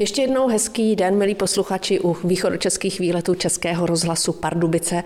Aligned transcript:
Ještě 0.00 0.22
jednou 0.22 0.48
hezký 0.48 0.96
den, 0.96 1.18
milí 1.18 1.34
posluchači 1.34 2.00
u 2.00 2.16
východočeských 2.24 3.00
výletů 3.00 3.34
Českého 3.34 3.86
rozhlasu 3.86 4.32
Pardubice. 4.32 5.02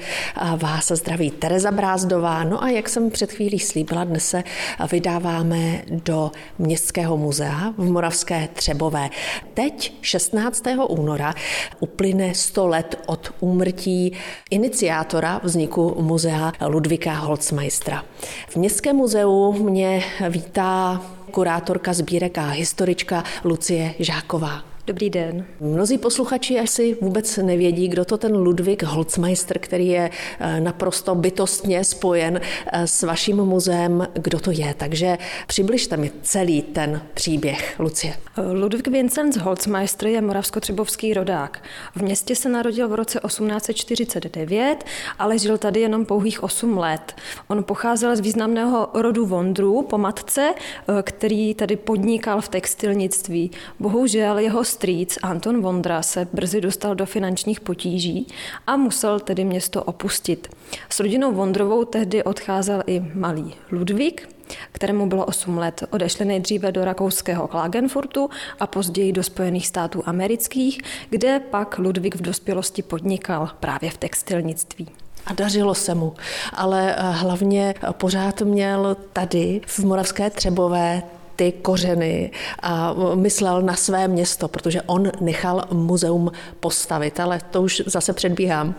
Vás 0.57 0.89
zdraví 0.89 1.31
Tereza 1.31 1.71
Brázdová. 1.71 2.45
No 2.45 2.63
a 2.63 2.69
jak 2.69 2.89
jsem 2.89 3.11
před 3.11 3.33
chvílí 3.33 3.59
slíbila, 3.59 4.05
dnes 4.05 4.29
se 4.29 4.45
vydáváme 4.93 5.83
do 5.89 6.31
Městského 6.59 7.17
muzea 7.17 7.75
v 7.79 7.91
Moravské 7.91 8.49
Třebové. 8.53 9.11
Teď 9.55 9.95
16. 10.01 10.65
února 10.89 11.35
uplyne 11.81 12.35
100 12.35 12.67
let 12.67 12.99
od 13.07 13.35
úmrtí 13.41 14.13
iniciátora 14.51 15.41
vzniku 15.45 15.97
muzea 16.03 16.53
Ludvíka 16.67 17.15
Holzmeistera. 17.15 18.05
V 18.49 18.57
Městském 18.57 18.97
muzeu 18.97 19.53
mě 19.53 20.05
vítá 20.29 21.03
kurátorka 21.31 21.93
sbírek 21.93 22.39
a 22.39 22.49
historička 22.49 23.25
Lucie 23.45 23.95
Žáková. 23.99 24.75
Dobrý 24.87 25.11
den. 25.11 25.47
Mnozí 25.61 25.99
posluchači 25.99 26.61
asi 26.61 26.97
vůbec 27.01 27.37
nevědí, 27.37 27.89
kdo 27.89 28.05
to 28.05 28.19
ten 28.19 28.37
Ludvík 28.37 28.83
Holzmeister, 28.83 29.59
který 29.59 29.89
je 29.89 30.11
eh, 30.41 30.61
naprosto 30.61 31.15
bytostně 31.15 31.85
spojen 31.85 32.41
eh, 32.67 32.87
s 32.87 33.03
vaším 33.03 33.37
muzeem, 33.37 34.09
kdo 34.15 34.41
to 34.41 34.51
je. 34.51 34.75
Takže 34.75 35.19
přibližte 35.47 35.97
mi 35.97 36.13
celý 36.23 36.63
ten 36.63 37.03
příběh, 37.15 37.75
Lucie. 37.79 38.15
Ludvík 38.53 38.89
Vincenz 38.89 39.37
Holzmeister 39.37 40.09
je 40.09 40.21
moravskotřebovský 40.21 41.15
rodák. 41.15 41.63
V 41.97 42.03
městě 42.03 42.37
se 42.37 42.49
narodil 42.49 42.89
v 42.89 42.95
roce 42.95 43.21
1849, 43.27 44.85
ale 45.19 45.39
žil 45.39 45.59
tady 45.59 45.81
jenom 45.81 46.07
pouhých 46.07 46.43
8 46.43 46.79
let. 46.79 47.17
On 47.49 47.65
pocházel 47.65 48.17
z 48.17 48.21
významného 48.21 48.89
rodu 48.95 49.27
Vondrů 49.27 49.83
po 49.83 49.99
matce, 49.99 50.55
eh, 50.99 51.03
který 51.17 51.55
tady 51.55 51.77
podnikal 51.77 52.41
v 52.41 52.49
textilnictví. 52.49 53.51
Bohužel 53.81 54.39
jeho 54.39 54.65
strýc 54.65 55.19
Anton 55.23 55.63
Vondra 55.63 56.03
se 56.03 56.29
brzy 56.33 56.61
dostal 56.61 56.95
do 56.95 57.07
finančních 57.07 57.61
potíží 57.61 58.27
a 58.67 58.77
musel 58.77 59.21
tedy 59.21 59.45
město 59.45 59.83
opustit. 59.85 60.49
S 60.91 61.01
rodinou 61.01 61.33
Vondrovou 61.33 61.85
tehdy 61.85 62.25
odcházel 62.25 62.83
i 62.87 63.03
malý 63.15 63.55
Ludvík, 63.73 64.29
kterému 64.73 65.07
bylo 65.07 65.27
8 65.27 65.59
let. 65.59 65.85
Odešli 65.91 66.25
nejdříve 66.25 66.73
do 66.73 66.85
rakouského 66.85 67.49
Klagenfurtu 67.49 68.31
a 68.61 68.67
později 68.67 69.13
do 69.13 69.23
Spojených 69.23 69.67
států 69.67 70.03
amerických, 70.07 70.81
kde 71.11 71.41
pak 71.41 71.79
Ludvík 71.79 72.15
v 72.15 72.23
dospělosti 72.23 72.83
podnikal 72.83 73.49
právě 73.61 73.91
v 73.91 73.97
textilnictví. 73.97 75.04
A 75.27 75.33
dařilo 75.33 75.75
se 75.75 75.95
mu, 75.95 76.15
ale 76.53 76.97
hlavně 76.99 77.75
pořád 77.93 78.41
měl 78.41 78.97
tady 79.13 79.61
v 79.67 79.79
Moravské 79.79 80.31
Třebové 80.31 81.03
ty 81.37 81.53
kořeny 81.53 82.31
a 82.63 82.95
myslel 83.15 83.63
na 83.63 83.77
své 83.77 84.09
město, 84.09 84.49
protože 84.49 84.83
on 84.83 85.11
nechal 85.21 85.65
muzeum 85.73 86.33
postavit, 86.61 87.21
ale 87.21 87.41
to 87.51 87.63
už 87.63 87.83
zase 87.87 88.13
předbíhám. 88.13 88.75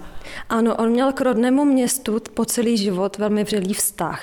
Ano, 0.49 0.75
on 0.75 0.89
měl 0.89 1.13
k 1.13 1.21
rodnému 1.21 1.65
městu 1.65 2.21
po 2.33 2.45
celý 2.45 2.77
život 2.77 3.17
velmi 3.17 3.43
vřelý 3.43 3.73
vztah. 3.73 4.21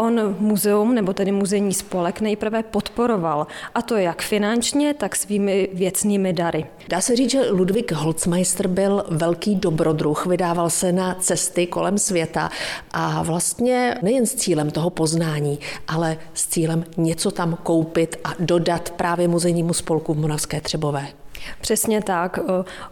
On 0.00 0.36
muzeum, 0.38 0.94
nebo 0.94 1.12
tedy 1.12 1.32
muzejní 1.32 1.74
spolek, 1.74 2.20
nejprve 2.20 2.62
podporoval, 2.62 3.46
a 3.74 3.82
to 3.82 3.96
jak 3.96 4.22
finančně, 4.22 4.94
tak 4.94 5.16
svými 5.16 5.68
věcnými 5.72 6.32
dary. 6.32 6.66
Dá 6.88 7.00
se 7.00 7.16
říct, 7.16 7.30
že 7.30 7.50
Ludvík 7.50 7.92
Holzmeister 7.92 8.68
byl 8.68 9.04
velký 9.08 9.54
dobrodruh, 9.54 10.26
vydával 10.26 10.70
se 10.70 10.92
na 10.92 11.14
cesty 11.14 11.66
kolem 11.66 11.98
světa 11.98 12.50
a 12.90 13.22
vlastně 13.22 13.94
nejen 14.02 14.26
s 14.26 14.34
cílem 14.34 14.70
toho 14.70 14.90
poznání, 14.90 15.58
ale 15.88 16.16
s 16.34 16.46
cílem 16.46 16.84
něco 16.96 17.30
tam 17.30 17.58
koupit 17.62 18.16
a 18.24 18.34
dodat 18.38 18.90
právě 18.90 19.28
muzejnímu 19.28 19.72
spolku 19.72 20.14
v 20.14 20.18
Moravské 20.18 20.60
Třebové. 20.60 21.19
Přesně 21.60 22.02
tak. 22.02 22.38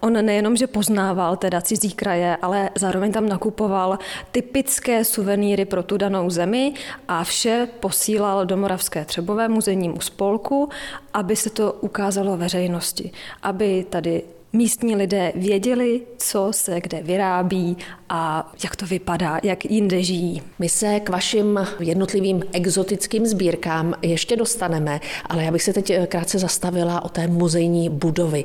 On 0.00 0.12
nejenom, 0.12 0.56
že 0.56 0.66
poznával 0.66 1.36
teda 1.36 1.60
cizí 1.60 1.92
kraje, 1.92 2.36
ale 2.42 2.70
zároveň 2.74 3.12
tam 3.12 3.28
nakupoval 3.28 3.98
typické 4.32 5.04
suvenýry 5.04 5.64
pro 5.64 5.82
tu 5.82 5.96
danou 5.96 6.30
zemi 6.30 6.74
a 7.08 7.24
vše 7.24 7.68
posílal 7.80 8.46
do 8.46 8.56
Moravské 8.56 9.04
Třebové 9.04 9.48
muzejnímu 9.48 10.00
spolku, 10.00 10.68
aby 11.14 11.36
se 11.36 11.50
to 11.50 11.72
ukázalo 11.72 12.36
veřejnosti, 12.36 13.10
aby 13.42 13.86
tady 13.90 14.22
místní 14.52 14.96
lidé 14.96 15.32
věděli, 15.34 16.00
co 16.18 16.48
se 16.50 16.80
kde 16.80 17.02
vyrábí 17.02 17.76
a 18.08 18.52
jak 18.64 18.76
to 18.76 18.86
vypadá, 18.86 19.40
jak 19.42 19.64
jinde 19.64 20.02
žijí. 20.02 20.42
My 20.58 20.68
se 20.68 21.00
k 21.00 21.08
vašim 21.08 21.66
jednotlivým 21.80 22.42
exotickým 22.52 23.26
sbírkám 23.26 23.94
ještě 24.02 24.36
dostaneme, 24.36 25.00
ale 25.26 25.44
já 25.44 25.50
bych 25.50 25.62
se 25.62 25.72
teď 25.72 25.92
krátce 26.06 26.38
zastavila 26.38 27.04
o 27.04 27.08
té 27.08 27.26
muzejní 27.26 27.90
budovy. 27.90 28.44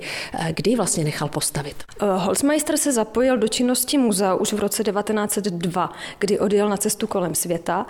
Kdy 0.55 0.75
vlastně 0.75 1.03
nechal 1.03 1.27
postavit? 1.27 1.75
Eh, 2.01 2.05
Holzmeister 2.05 2.77
se 2.77 2.91
zapojil 2.91 3.37
do 3.37 3.47
činnosti 3.47 3.97
muzea 3.97 4.35
už 4.35 4.53
v 4.53 4.59
roce 4.59 4.83
1902, 4.83 5.93
kdy 6.19 6.39
odjel 6.39 6.69
na 6.69 6.77
cestu 6.77 7.07
kolem 7.07 7.35
světa 7.35 7.85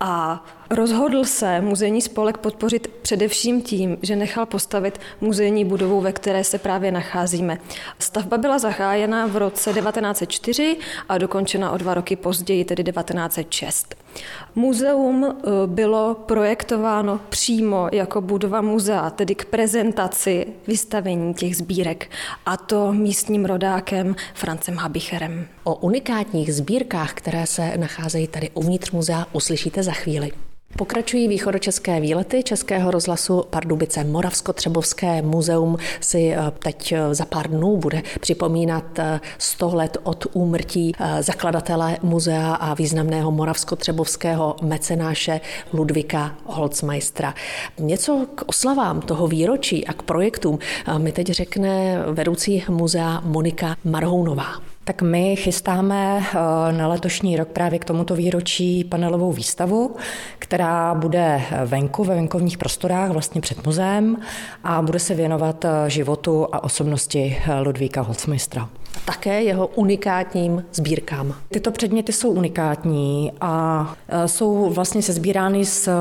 a 0.00 0.44
rozhodl 0.70 1.24
se 1.24 1.60
muzejní 1.60 2.02
spolek 2.02 2.38
podpořit 2.38 2.86
především 3.02 3.62
tím, 3.62 3.98
že 4.02 4.16
nechal 4.16 4.46
postavit 4.46 5.00
muzejní 5.20 5.64
budovu, 5.64 6.00
ve 6.00 6.12
které 6.12 6.44
se 6.44 6.58
právě 6.58 6.92
nacházíme. 6.92 7.58
Stavba 7.98 8.38
byla 8.38 8.58
zachájena 8.58 9.26
v 9.26 9.36
roce 9.36 9.72
1904 9.72 10.76
a 11.08 11.17
dokončena 11.18 11.70
o 11.70 11.76
dva 11.76 11.94
roky 11.94 12.16
později, 12.16 12.64
tedy 12.64 12.84
1906. 12.84 13.94
Muzeum 14.54 15.24
eh, 15.24 15.50
bylo 15.66 16.14
projektováno 16.14 17.20
přímo 17.28 17.88
jako 17.92 18.20
budova 18.20 18.60
muzea, 18.60 19.10
tedy 19.10 19.34
k 19.34 19.44
prezentaci 19.44 20.46
vystavení 20.66 21.34
těch 21.34 21.56
sbírek, 21.56 22.10
a 22.46 22.56
to 22.56 22.92
místním 22.92 23.44
rodákem 23.44 24.16
Francem 24.34 24.76
Habicherem. 24.76 25.46
O 25.64 25.74
unikátních 25.74 26.54
sbírkách, 26.54 27.14
které 27.14 27.46
se 27.46 27.76
nacházejí 27.76 28.26
tady 28.26 28.50
uvnitř 28.54 28.90
muzea, 28.90 29.26
uslyšíte 29.32 29.82
za 29.82 29.92
chvíli. 29.92 30.32
Pokračují 30.78 31.28
východočeské 31.28 32.00
výlety 32.00 32.42
Českého 32.42 32.90
rozhlasu 32.90 33.44
Pardubice. 33.50 34.04
Moravsko-Třebovské 34.04 35.22
muzeum 35.22 35.76
si 36.00 36.32
eh, 36.32 36.38
teď 36.58 36.92
eh, 36.92 37.14
za 37.14 37.24
pár 37.24 37.48
dnů 37.48 37.76
bude 37.76 38.02
připomínat 38.20 38.84
100 39.38 39.74
let 39.74 39.96
od 40.02 40.26
úmrtí 40.32 40.92
zakladatele 41.20 41.98
muzea 42.02 42.54
a 42.54 42.74
významného 42.74 43.30
moravsko-třebovského 43.30 44.56
mecenáše 44.62 45.40
Ludvika 45.72 46.34
Holzmeistera. 46.44 47.34
Něco 47.78 48.26
k 48.34 48.42
oslavám 48.46 49.00
toho 49.00 49.26
výročí 49.26 49.86
a 49.86 49.92
k 49.92 50.02
projektům 50.02 50.58
mi 50.98 51.12
teď 51.12 51.26
řekne 51.26 52.02
vedoucí 52.12 52.64
muzea 52.68 53.20
Monika 53.24 53.76
Marhounová. 53.84 54.77
Tak 54.88 55.02
my 55.02 55.36
chystáme 55.36 56.18
eh, 56.18 56.72
na 56.72 56.88
letošní 56.88 57.36
rok 57.36 57.48
právě 57.48 57.78
k 57.78 57.84
tomuto 57.84 58.14
výročí 58.14 58.84
panelovou 58.84 59.32
výstavu, 59.32 59.96
která 60.38 60.94
bude 60.94 61.42
venku, 61.66 62.04
ve 62.04 62.14
venkovních 62.14 62.58
prostorách, 62.58 63.10
vlastně 63.10 63.40
před 63.40 63.66
muzeem 63.66 64.16
a 64.64 64.82
bude 64.82 64.98
se 64.98 65.14
věnovat 65.14 65.64
eh, 65.64 65.90
životu 65.90 66.46
a 66.52 66.64
osobnosti 66.64 67.36
eh, 67.46 67.60
Ludvíka 67.60 68.02
Holzmeistra 68.98 69.18
také 69.28 69.42
jeho 69.42 69.66
unikátním 69.66 70.64
sbírkám. 70.72 71.34
Tyto 71.48 71.70
předměty 71.70 72.12
jsou 72.12 72.30
unikátní 72.30 73.32
a 73.40 73.94
e, 74.08 74.28
jsou 74.28 74.70
vlastně 74.70 75.02
sezbírány 75.02 75.64
z 75.64 75.88
e, 75.88 75.92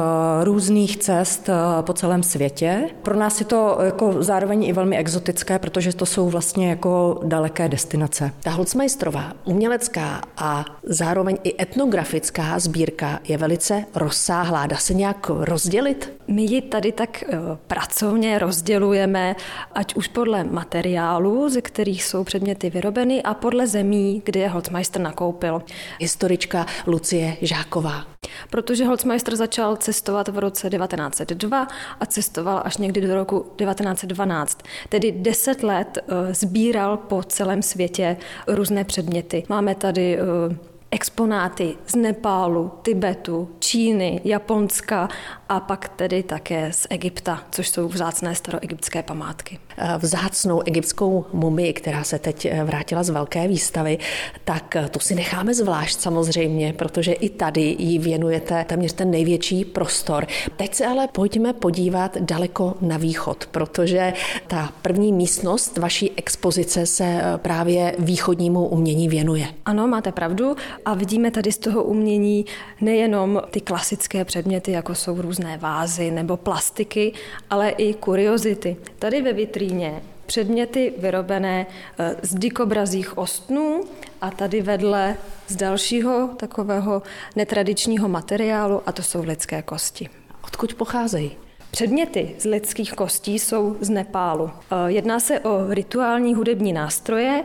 různých 0.43 0.97
cest 0.97 1.49
e, 1.49 1.53
po 1.81 1.93
celém 1.93 2.23
světě. 2.23 2.89
Pro 3.01 3.15
nás 3.15 3.39
je 3.39 3.45
to 3.45 3.79
jako 3.83 4.23
zároveň 4.23 4.63
i 4.63 4.73
velmi 4.73 4.97
exotické, 4.97 5.59
protože 5.59 5.93
to 5.93 6.05
jsou 6.05 6.29
vlastně 6.29 6.69
jako 6.69 7.19
daleké 7.23 7.69
destinace. 7.69 8.31
Ta 8.43 8.51
Holzmeisterová 8.51 9.33
umělecká 9.45 10.21
a 10.37 10.65
zároveň 10.83 11.37
i 11.43 11.61
etnografická 11.61 12.59
sbírka 12.59 13.19
je 13.27 13.37
velice 13.37 13.85
rozsáhlá. 13.95 14.67
Dá 14.67 14.77
se 14.77 14.93
nějak 14.93 15.29
rozdělit? 15.29 16.13
My 16.27 16.41
ji 16.41 16.61
tady 16.61 16.91
tak 16.91 17.23
pracovně 17.67 18.39
rozdělujeme, 18.39 19.35
ať 19.73 19.95
už 19.95 20.07
podle 20.07 20.43
materiálu, 20.43 21.49
ze 21.49 21.61
kterých 21.61 22.03
jsou 22.03 22.23
předměty 22.23 22.69
vyrobeny, 22.69 22.86
vyrobeny 22.87 23.23
a 23.23 23.33
podle 23.33 23.67
zemí, 23.67 24.21
kde 24.25 24.39
je 24.39 24.49
Holzmeister 24.49 25.01
nakoupil. 25.01 25.61
Historička 25.99 26.65
Lucie 26.87 27.37
Žáková. 27.41 28.05
Protože 28.49 28.85
Holzmeister 28.85 29.35
začal 29.35 29.75
cestovat 29.75 30.27
v 30.27 30.39
roce 30.39 30.69
1902 30.69 31.67
a 31.99 32.05
cestoval 32.05 32.61
až 32.65 32.77
někdy 32.77 33.01
do 33.01 33.15
roku 33.15 33.39
1912. 33.39 34.59
Tedy 34.89 35.11
deset 35.11 35.63
let 35.63 35.97
eh, 35.97 36.33
sbíral 36.33 36.97
po 36.97 37.23
celém 37.23 37.61
světě 37.61 38.17
různé 38.47 38.83
předměty. 38.83 39.43
Máme 39.49 39.75
tady 39.75 40.17
eh, 40.17 40.76
exponáty 40.91 41.75
z 41.87 41.95
Nepálu, 41.95 42.71
Tibetu, 42.81 43.49
Číny, 43.59 44.21
Japonska 44.23 45.09
a 45.49 45.59
pak 45.59 45.89
tedy 45.89 46.23
také 46.23 46.73
z 46.73 46.87
Egypta, 46.89 47.43
což 47.51 47.69
jsou 47.69 47.87
vzácné 47.87 48.35
staroegyptské 48.35 49.03
památky. 49.03 49.59
Vzácnou 49.97 50.61
egyptskou 50.65 51.25
mumii, 51.33 51.73
která 51.73 52.03
se 52.03 52.19
teď 52.19 52.47
vrátila 52.63 53.03
z 53.03 53.09
velké 53.09 53.47
výstavy, 53.47 53.97
tak 54.43 54.77
tu 54.91 54.99
si 54.99 55.15
necháme 55.15 55.53
zvlášť 55.53 55.99
samozřejmě, 55.99 56.73
protože 56.73 57.13
i 57.13 57.29
tady 57.29 57.75
jí 57.79 57.99
věnujete 57.99 58.65
téměř 58.69 58.93
ten 58.93 59.11
největší 59.11 59.65
prostor. 59.65 60.27
Teď 60.57 60.73
se 60.75 60.85
ale 60.85 61.07
pojďme 61.07 61.53
podívat 61.53 62.17
daleko 62.17 62.75
na 62.81 62.97
východ, 62.97 63.45
protože 63.51 64.13
ta 64.47 64.73
první 64.81 65.13
místnost 65.13 65.77
vaší 65.77 66.11
expozice 66.15 66.85
se 66.85 67.21
právě 67.37 67.95
východnímu 67.99 68.67
umění 68.67 69.09
věnuje. 69.09 69.47
Ano, 69.65 69.87
máte 69.87 70.11
pravdu. 70.11 70.55
A 70.85 70.93
vidíme 70.93 71.31
tady 71.31 71.51
z 71.51 71.57
toho 71.57 71.83
umění 71.83 72.45
nejenom 72.81 73.41
ty 73.51 73.61
klasické 73.61 74.25
předměty, 74.25 74.71
jako 74.71 74.95
jsou 74.95 75.21
různé 75.21 75.57
vázy 75.57 76.11
nebo 76.11 76.37
plastiky, 76.37 77.13
ale 77.49 77.69
i 77.69 77.93
kuriozity. 77.93 78.77
Tady 78.99 79.21
ve 79.21 79.33
vitríně 79.33 80.01
předměty 80.25 80.93
vyrobené 80.97 81.65
eh, 81.99 82.15
z 82.21 82.35
dikobrazích 82.35 83.17
ostnů 83.17 83.83
a 84.21 84.31
tady 84.31 84.61
vedle 84.61 85.17
z 85.47 85.55
dalšího 85.55 86.29
takového 86.37 87.01
netradičního 87.35 88.09
materiálu 88.09 88.81
a 88.85 88.91
to 88.91 89.03
jsou 89.03 89.23
lidské 89.23 89.61
kosti. 89.61 90.09
Odkud 90.43 90.73
pocházejí? 90.73 91.31
Předměty 91.71 92.35
z 92.39 92.45
lidských 92.45 92.93
kostí 92.93 93.39
jsou 93.39 93.77
z 93.81 93.89
Nepálu. 93.89 94.49
Eh, 94.49 94.91
jedná 94.91 95.19
se 95.19 95.39
o 95.39 95.73
rituální 95.73 96.35
hudební 96.35 96.73
nástroje 96.73 97.43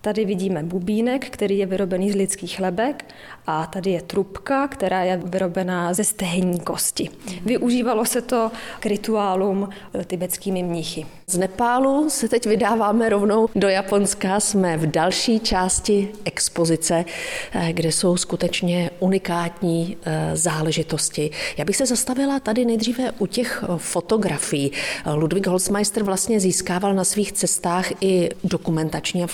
Tady 0.00 0.24
vidíme 0.24 0.62
bubínek, 0.62 1.30
který 1.30 1.58
je 1.58 1.66
vyrobený 1.66 2.10
z 2.10 2.14
lidských 2.14 2.60
lebek 2.60 3.04
a 3.46 3.66
tady 3.66 3.90
je 3.90 4.02
trubka, 4.02 4.68
která 4.68 5.04
je 5.04 5.20
vyrobená 5.24 5.94
ze 5.94 6.04
stehenní 6.04 6.60
kosti. 6.60 7.10
Využívalo 7.44 8.04
se 8.04 8.22
to 8.22 8.50
k 8.80 8.86
rituálům 8.86 9.68
eh, 9.94 10.04
tibetskými 10.04 10.62
mnichy. 10.62 11.06
Z 11.26 11.38
Nepálu 11.38 12.10
se 12.10 12.28
teď 12.28 12.46
vydáváme 12.46 13.08
rovnou 13.08 13.48
do 13.54 13.68
Japonska. 13.68 14.40
Jsme 14.40 14.76
v 14.76 14.86
další 14.86 15.40
části 15.40 16.08
expozice, 16.24 17.04
eh, 17.52 17.72
kde 17.72 17.92
jsou 17.92 18.16
skutečně 18.16 18.90
unikátní 18.98 19.96
eh, 20.02 20.30
záležitosti. 20.36 21.30
Já 21.56 21.64
bych 21.64 21.76
se 21.76 21.86
zastavila 21.86 22.40
tady 22.40 22.64
nejdříve 22.64 23.12
u 23.18 23.26
těch 23.26 23.64
fotografií. 23.76 24.72
Ludwig 25.14 25.46
Holzmeister 25.46 26.02
vlastně 26.02 26.40
získával 26.40 26.94
na 26.94 27.04
svých 27.04 27.32
cestách 27.32 27.86
i 28.00 28.30
dokumentační 28.44 29.24
a 29.24 29.26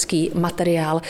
fotografický 0.00 0.30
materiál. 0.34 1.00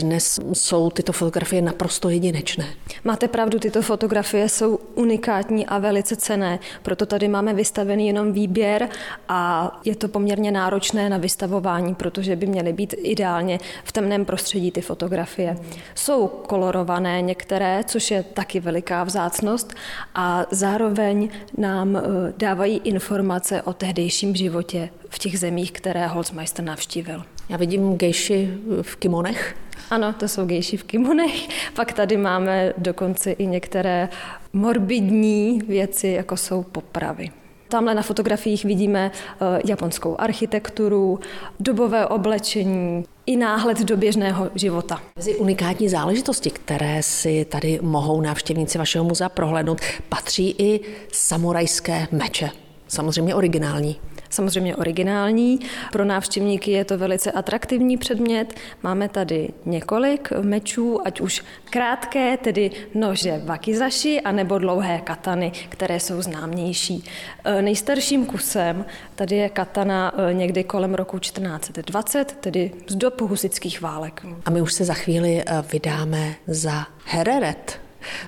Dnes 0.00 0.40
jsou 0.52 0.90
tyto 0.90 1.12
fotografie 1.12 1.62
naprosto 1.62 2.08
jedinečné. 2.08 2.66
Máte 3.04 3.28
pravdu, 3.28 3.58
tyto 3.58 3.82
fotografie 3.82 4.48
jsou 4.48 4.78
unikátní 4.94 5.66
a 5.66 5.78
velice 5.78 6.16
cené, 6.16 6.58
proto 6.82 7.06
tady 7.06 7.28
máme 7.28 7.54
vystavený 7.54 8.06
jenom 8.06 8.32
výběr 8.32 8.88
a 9.28 9.72
je 9.84 9.96
to 9.96 10.08
poměrně 10.08 10.50
náročné 10.50 11.08
na 11.08 11.18
vystavování, 11.18 11.94
protože 11.94 12.36
by 12.36 12.46
měly 12.46 12.72
být 12.72 12.94
ideálně 12.98 13.58
v 13.84 13.92
temném 13.92 14.24
prostředí 14.24 14.70
ty 14.70 14.80
fotografie. 14.80 15.56
Jsou 15.94 16.26
kolorované 16.26 17.22
některé, 17.22 17.84
což 17.86 18.10
je 18.10 18.22
taky 18.22 18.60
veliká 18.60 19.04
vzácnost 19.04 19.74
a 20.14 20.46
zároveň 20.50 21.28
nám 21.56 21.96
eh, 21.96 22.00
dávají 22.36 22.80
informace 22.84 23.62
o 23.62 23.72
tehdejším 23.72 24.34
životě 24.34 24.90
v 25.08 25.18
těch 25.18 25.38
zemích, 25.38 25.72
které 25.72 26.06
Holzmeister 26.06 26.64
navštívil. 26.64 27.22
Já 27.48 27.56
vidím 27.56 27.96
gejši 27.96 28.54
v 28.82 28.96
kimonech. 28.96 29.56
Ano, 29.90 30.12
to 30.12 30.28
jsou 30.28 30.46
gejši 30.46 30.76
v 30.76 30.84
kimonech. 30.84 31.48
Pak 31.74 31.92
tady 31.92 32.16
máme 32.16 32.72
dokonce 32.78 33.32
i 33.32 33.46
některé 33.46 34.08
morbidní 34.52 35.60
věci, 35.68 36.08
jako 36.08 36.36
jsou 36.36 36.62
popravy. 36.62 37.30
Tamhle 37.68 37.94
na 37.94 38.02
fotografiích 38.02 38.64
vidíme 38.64 39.10
eh, 39.14 39.60
japonskou 39.64 40.16
architekturu, 40.18 41.20
dobové 41.60 42.06
oblečení, 42.06 43.04
i 43.26 43.36
náhled 43.36 43.78
do 43.78 43.96
běžného 43.96 44.50
života. 44.54 45.00
Mezi 45.16 45.36
unikátní 45.36 45.88
záležitosti, 45.88 46.50
které 46.50 47.02
si 47.02 47.44
tady 47.44 47.78
mohou 47.82 48.20
návštěvníci 48.20 48.78
vašeho 48.78 49.04
muzea 49.04 49.28
prohlédnout, 49.28 49.80
patří 50.08 50.54
i 50.58 50.80
samurajské 51.12 52.06
meče. 52.12 52.50
Samozřejmě 52.88 53.34
originální 53.34 54.00
samozřejmě 54.30 54.76
originální. 54.76 55.58
Pro 55.92 56.04
návštěvníky 56.04 56.70
je 56.70 56.84
to 56.84 56.98
velice 56.98 57.32
atraktivní 57.32 57.96
předmět. 57.96 58.54
Máme 58.82 59.08
tady 59.08 59.48
několik 59.66 60.32
mečů, 60.40 61.00
ať 61.04 61.20
už 61.20 61.42
krátké, 61.70 62.36
tedy 62.36 62.70
nože 62.94 63.42
wakizashi, 63.44 64.20
anebo 64.20 64.58
dlouhé 64.58 65.00
katany, 65.04 65.52
které 65.68 66.00
jsou 66.00 66.22
známější. 66.22 67.04
E, 67.44 67.62
nejstarším 67.62 68.26
kusem 68.26 68.84
tady 69.14 69.36
je 69.36 69.48
katana 69.48 70.12
e, 70.30 70.34
někdy 70.34 70.64
kolem 70.64 70.94
roku 70.94 71.18
1420, 71.18 72.36
tedy 72.40 72.70
z 72.86 72.94
dob 72.94 73.20
husických 73.20 73.80
válek. 73.80 74.26
A 74.44 74.50
my 74.50 74.62
už 74.62 74.72
se 74.72 74.84
za 74.84 74.94
chvíli 74.94 75.42
e, 75.46 75.62
vydáme 75.72 76.34
za 76.46 76.86
Hereret, 77.04 77.80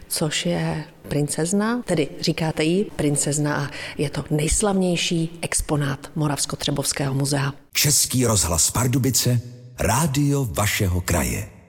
což 0.08 0.46
je 0.46 0.84
princezna, 1.08 1.82
tedy 1.82 2.08
říkáte 2.20 2.64
jí 2.64 2.84
princezna 2.84 3.56
a 3.56 3.70
je 3.98 4.10
to 4.10 4.24
nejslavnější 4.30 5.38
exponát 5.42 6.10
Moravsko-Třebovského 6.16 7.14
muzea. 7.14 7.52
Český 7.72 8.26
rozhlas 8.26 8.70
Pardubice, 8.70 9.40
rádio 9.78 10.48
vašeho 10.50 11.00
kraje. 11.00 11.60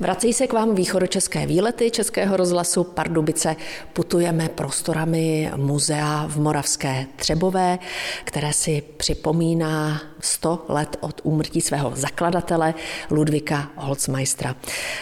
Vrací 0.00 0.32
se 0.32 0.46
k 0.46 0.52
vám 0.52 0.74
východočeské 0.74 1.46
výlety 1.46 1.90
Českého 1.90 2.36
rozhlasu 2.36 2.84
Pardubice. 2.84 3.56
Putujeme 3.92 4.48
prostorami 4.48 5.50
muzea 5.56 6.26
v 6.28 6.36
Moravské 6.36 7.06
Třebové, 7.16 7.78
které 8.24 8.52
si 8.52 8.82
připomíná 8.96 10.02
100 10.20 10.64
let 10.68 10.96
od 11.00 11.20
úmrtí 11.22 11.60
svého 11.60 11.92
zakladatele 11.94 12.74
Ludvika 13.10 13.70
Holzmeistera. 13.76 14.54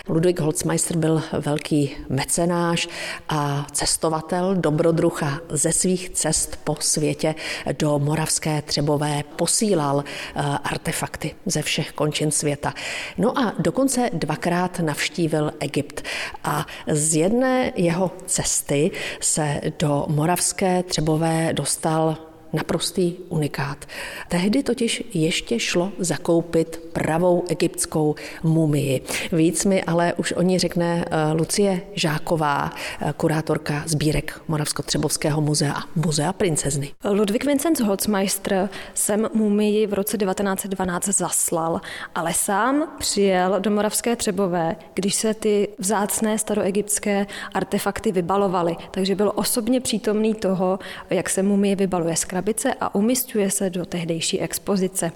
Ludvík 0.08 0.40
Holzmeister 0.40 0.96
byl 0.96 1.22
velký 1.32 1.96
mecenáš 2.08 2.88
a 3.28 3.66
cestovatel, 3.72 4.55
dobrodruha 4.55 5.40
ze 5.49 5.72
svých 5.72 6.11
cest 6.11 6.56
po 6.64 6.76
světě 6.81 7.34
do 7.78 7.99
Moravské 7.99 8.62
Třebové 8.62 9.22
posílal 9.37 10.05
eh, 10.06 10.43
artefakty 10.64 11.34
ze 11.46 11.62
všech 11.62 11.93
končin 11.93 12.31
světa. 12.31 12.75
No 13.19 13.38
a 13.38 13.55
dokonce 13.58 14.10
dvakrát 14.12 14.81
navštívil 14.81 15.52
Egypt 15.60 16.02
a 16.44 16.67
z 16.87 17.17
jedné 17.17 17.72
jeho 17.76 18.10
cesty 18.26 18.90
se 19.20 19.60
do 19.78 20.06
Moravské 20.08 20.82
Třebové 20.82 21.52
dostal 21.52 22.17
naprostý 22.55 23.15
unikát. 23.29 23.85
Tehdy 24.29 24.62
totiž 24.62 25.05
ještě 25.15 25.61
šlo 25.61 25.93
zakoupit 25.99 26.81
pravou 26.93 27.45
egyptskou 27.49 28.15
mumii. 28.43 29.01
Víc 29.33 29.65
mi 29.65 29.83
ale 29.83 30.12
už 30.15 30.33
o 30.33 30.43
ní 30.43 30.59
řekne 30.59 31.05
eh, 31.11 31.33
Lucie 31.33 31.81
Žáková, 31.95 32.73
eh, 33.01 33.15
kurátorka 33.17 33.83
sbírek 33.87 34.41
Moravsko-Třebovského 34.49 35.41
muzea 35.41 35.75
Muzea 35.97 36.33
princezny. 36.33 36.91
Ludwig 37.11 37.45
Vincent 37.45 37.81
Holzmeister 37.81 38.69
sem 38.95 39.29
mumii 39.35 39.87
v 39.87 39.93
roce 39.95 40.19
1912 40.19 41.09
zaslal, 41.09 41.81
ale 42.15 42.35
sám 42.35 42.89
přijel 42.99 43.61
do 43.61 43.70
Moravské 43.70 44.17
Třebové, 44.17 44.77
když 44.94 45.15
se 45.15 45.34
ty 45.34 45.69
vzácné 45.79 46.39
staroegyptské 46.39 47.27
artefakty 47.55 48.13
vybalovaly. 48.13 48.77
Takže 48.91 49.15
byl 49.15 49.32
osobně 49.34 49.81
přítomný 49.81 50.34
toho, 50.34 50.79
jak 51.11 51.31
se 51.31 51.43
mumie 51.43 51.77
vybaluje 51.77 52.17
z 52.17 52.25
krabice 52.44 52.74
a 52.81 52.94
umistuje 52.94 53.51
se 53.51 53.70
do 53.70 53.86
tehdejší 53.86 54.41
expozice. 54.41 55.13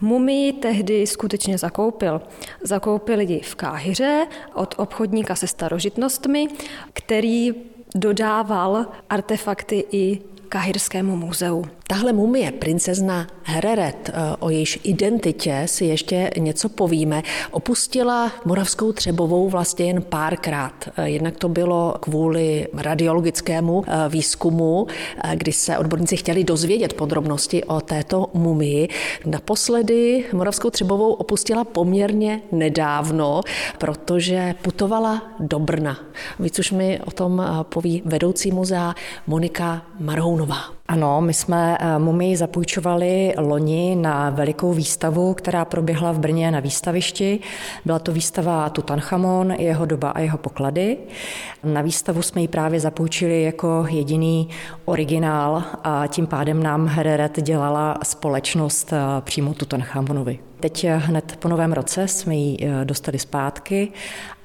Mumii 0.00 0.52
tehdy 0.52 1.06
skutečně 1.06 1.58
zakoupil. 1.58 2.20
Zakoupil 2.62 3.20
ji 3.20 3.40
v 3.40 3.54
Káhyře 3.54 4.26
od 4.54 4.74
obchodníka 4.78 5.34
se 5.34 5.46
starožitnostmi, 5.46 6.48
který 6.92 7.54
dodával 7.94 8.86
artefakty 9.08 9.84
i 9.92 10.18
Kahirskému 10.48 11.16
muzeu. 11.16 11.64
Tahle 11.90 12.12
mumie, 12.12 12.52
princezna 12.52 13.26
Hereret, 13.42 14.08
eh, 14.08 14.36
o 14.38 14.50
jejíž 14.50 14.80
identitě 14.82 15.62
si 15.66 15.84
ještě 15.84 16.30
něco 16.38 16.68
povíme, 16.68 17.22
opustila 17.50 18.32
Moravskou 18.44 18.92
Třebovou 18.92 19.48
vlastně 19.48 19.86
jen 19.86 20.02
párkrát. 20.02 20.72
Eh, 20.96 21.10
jednak 21.10 21.36
to 21.36 21.48
bylo 21.48 21.94
kvůli 22.00 22.68
radiologickému 22.72 23.84
eh, 23.86 24.08
výzkumu, 24.08 24.86
kdy 25.34 25.52
se 25.52 25.78
odborníci 25.78 26.16
chtěli 26.16 26.44
dozvědět 26.44 26.92
podrobnosti 26.92 27.64
o 27.64 27.80
této 27.80 28.26
mumii. 28.34 28.88
Naposledy 29.26 30.24
Moravskou 30.32 30.70
Třebovou 30.70 31.12
opustila 31.12 31.64
poměrně 31.64 32.40
nedávno, 32.52 33.40
protože 33.78 34.54
putovala 34.62 35.22
do 35.40 35.58
Brna. 35.58 35.98
Víc 36.38 36.58
už 36.58 36.70
mi 36.70 37.00
o 37.06 37.10
tom 37.10 37.46
poví 37.62 38.02
vedoucí 38.04 38.50
muzea 38.50 38.94
Monika 39.26 39.82
Marhounová. 40.00 40.79
Ano, 40.90 41.20
my 41.20 41.34
jsme 41.34 41.78
eh, 41.80 41.98
mumii 41.98 42.36
zapůjčovali 42.36 43.34
loni 43.38 43.96
na 43.96 44.30
velikou 44.30 44.72
výstavu, 44.72 45.34
která 45.34 45.64
proběhla 45.64 46.12
v 46.12 46.18
Brně 46.18 46.50
na 46.50 46.60
výstavišti. 46.60 47.40
Byla 47.84 47.98
to 47.98 48.12
výstava 48.12 48.68
Tutanchamon, 48.70 49.50
jeho 49.50 49.86
doba 49.86 50.10
a 50.10 50.20
jeho 50.20 50.38
poklady. 50.38 50.98
Na 51.64 51.82
výstavu 51.82 52.22
jsme 52.22 52.40
ji 52.40 52.48
právě 52.48 52.80
zapůjčili 52.80 53.42
jako 53.42 53.86
jediný 53.88 54.48
originál 54.84 55.62
a 55.84 56.06
tím 56.06 56.26
pádem 56.26 56.62
nám 56.62 56.86
Hereret 56.86 57.42
dělala 57.42 57.98
společnost 58.02 58.92
eh, 58.92 59.20
přímo 59.20 59.54
Tutanchamonovi. 59.54 60.49
Teď 60.60 60.86
hned 60.96 61.36
po 61.36 61.48
novém 61.48 61.72
roce 61.72 62.08
jsme 62.08 62.34
ji 62.34 62.56
eh, 62.60 62.84
dostali 62.84 63.18
zpátky 63.18 63.92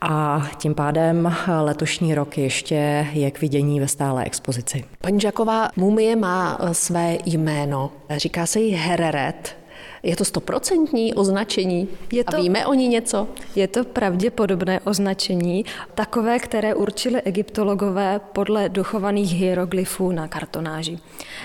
a 0.01 0.47
tím 0.57 0.75
pádem 0.75 1.35
letošní 1.61 2.15
rok 2.15 2.37
ještě 2.37 3.07
je 3.13 3.31
k 3.31 3.41
vidění 3.41 3.79
ve 3.79 3.87
stále 3.87 4.23
expozici. 4.23 4.83
Paní 5.01 5.19
Žaková, 5.19 5.69
mumie 5.75 6.15
má 6.15 6.57
eh, 6.59 6.73
své 6.73 7.17
jméno. 7.25 7.91
Říká 8.17 8.45
se 8.45 8.59
jí 8.59 8.71
Hereret. 8.71 9.64
Je 10.05 10.15
to 10.15 10.25
stoprocentní 10.25 11.13
označení? 11.13 11.87
Je 12.11 12.23
to, 12.23 12.37
a 12.37 12.39
víme 12.39 12.65
o 12.65 12.73
ní 12.73 12.87
něco? 12.87 13.27
Je 13.55 13.67
to 13.67 13.83
pravděpodobné 13.83 14.79
označení, 14.79 15.65
takové, 15.95 16.39
které 16.39 16.75
určili 16.75 17.21
egyptologové 17.21 18.19
podle 18.33 18.69
dochovaných 18.69 19.33
hieroglyfů 19.33 20.11
na 20.11 20.27
kartonáži. 20.27 20.99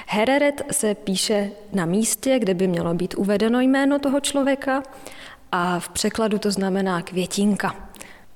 Hereret 0.06 0.62
se 0.70 0.94
píše 0.94 1.50
na 1.72 1.86
místě, 1.86 2.38
kde 2.38 2.54
by 2.54 2.66
mělo 2.68 2.94
být 2.94 3.14
uvedeno 3.14 3.60
jméno 3.60 3.98
toho 3.98 4.20
člověka 4.20 4.82
a 5.52 5.80
v 5.80 5.88
překladu 5.88 6.38
to 6.38 6.50
znamená 6.50 7.02
květinka. 7.02 7.88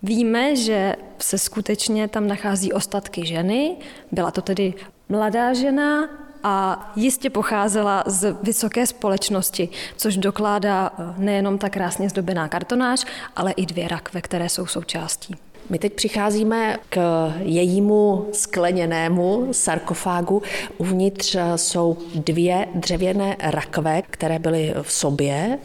Víme, 0.03 0.57
že 0.57 0.97
se 1.19 1.39
skutečně 1.39 2.09
tam 2.09 2.29
nachází 2.29 2.73
ostatky 2.73 3.27
ženy, 3.27 3.77
byla 4.13 4.31
to 4.31 4.43
tedy 4.43 4.75
mladá 5.09 5.55
žena, 5.55 6.09
a 6.45 6.87
jistě 6.97 7.31
pocházela 7.31 8.05
z 8.07 8.37
vysoké 8.43 8.87
společnosti, 8.87 9.69
což 9.97 10.17
dokládá 10.17 10.93
eh, 10.99 11.15
nejenom 11.19 11.59
ta 11.59 11.69
krásně 11.69 12.09
zdobená 12.09 12.49
kartonáž, 12.49 13.05
ale 13.37 13.53
i 13.53 13.67
dvě 13.67 13.89
rakve, 13.89 14.21
které 14.21 14.49
jsou 14.49 14.67
součástí. 14.67 15.37
My 15.71 15.79
teď 15.79 15.93
přicházíme 15.93 16.77
k 16.89 16.99
jejímu 17.43 18.29
skleněnému 18.33 19.49
sarkofágu. 19.53 20.43
Uvnitř 20.79 21.37
jsou 21.57 21.97
dvě 22.15 22.69
dřevěné 22.75 23.37
rakve, 23.41 24.03
které 24.03 24.39
byly 24.39 24.75
v 24.83 24.93
sobě. 24.93 25.59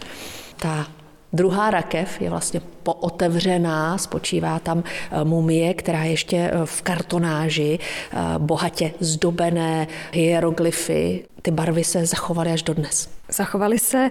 Ta 0.55 0.88
Druhá 1.33 1.71
rakev 1.71 2.21
je 2.21 2.29
vlastně 2.29 2.62
pootevřená, 2.93 3.98
spočívá 3.98 4.60
tam 4.60 4.84
eh, 4.84 5.24
mumie, 5.24 5.74
která 5.74 6.03
ještě 6.03 6.38
eh, 6.38 6.51
v 6.65 6.81
kartonáži, 6.81 7.79
eh, 7.79 8.17
bohatě 8.38 8.91
zdobené 9.00 9.88
hieroglyfy. 10.13 11.25
Ty 11.41 11.51
barvy 11.51 11.84
se 11.84 12.05
zachovaly 12.05 12.51
až 12.51 12.63
dodnes. 12.63 13.10
Zachovaly 13.29 13.79
se 13.79 14.10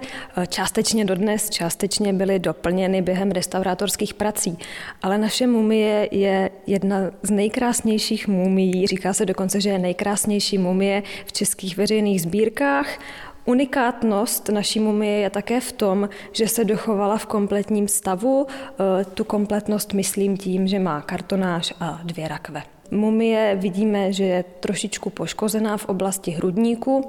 částečně 0.48 1.04
dodnes, 1.04 1.50
částečně 1.50 2.12
byly 2.12 2.38
doplněny 2.38 3.02
během 3.02 3.30
restaurátorských 3.30 4.14
prací. 4.14 4.58
Ale 5.02 5.18
naše 5.18 5.46
mumie 5.46 6.08
je 6.10 6.50
jedna 6.66 6.96
z 7.22 7.30
nejkrásnějších 7.30 8.28
mumií. 8.28 8.86
Říká 8.86 9.12
se 9.12 9.26
dokonce, 9.26 9.60
že 9.60 9.70
je 9.70 9.78
nejkrásnější 9.78 10.58
mumie 10.58 11.02
v 11.26 11.32
českých 11.32 11.76
veřejných 11.76 12.22
sbírkách. 12.22 12.98
Unikátnost 13.48 14.48
naší 14.48 14.80
mumie 14.80 15.18
je 15.18 15.30
také 15.30 15.60
v 15.60 15.72
tom, 15.72 16.08
že 16.32 16.48
se 16.48 16.64
dochovala 16.64 17.16
v 17.16 17.26
kompletním 17.26 17.88
stavu. 17.88 18.46
E, 18.46 19.04
tu 19.04 19.24
kompletnost 19.24 19.92
myslím 19.92 20.36
tím, 20.36 20.68
že 20.68 20.78
má 20.78 21.00
kartonáž 21.00 21.74
a 21.80 22.00
dvě 22.04 22.28
rakve. 22.28 22.62
Mumie 22.90 23.56
vidíme, 23.56 24.12
že 24.12 24.24
je 24.24 24.44
trošičku 24.60 25.10
poškozená 25.10 25.76
v 25.76 25.84
oblasti 25.84 26.30
hrudníku. 26.30 27.08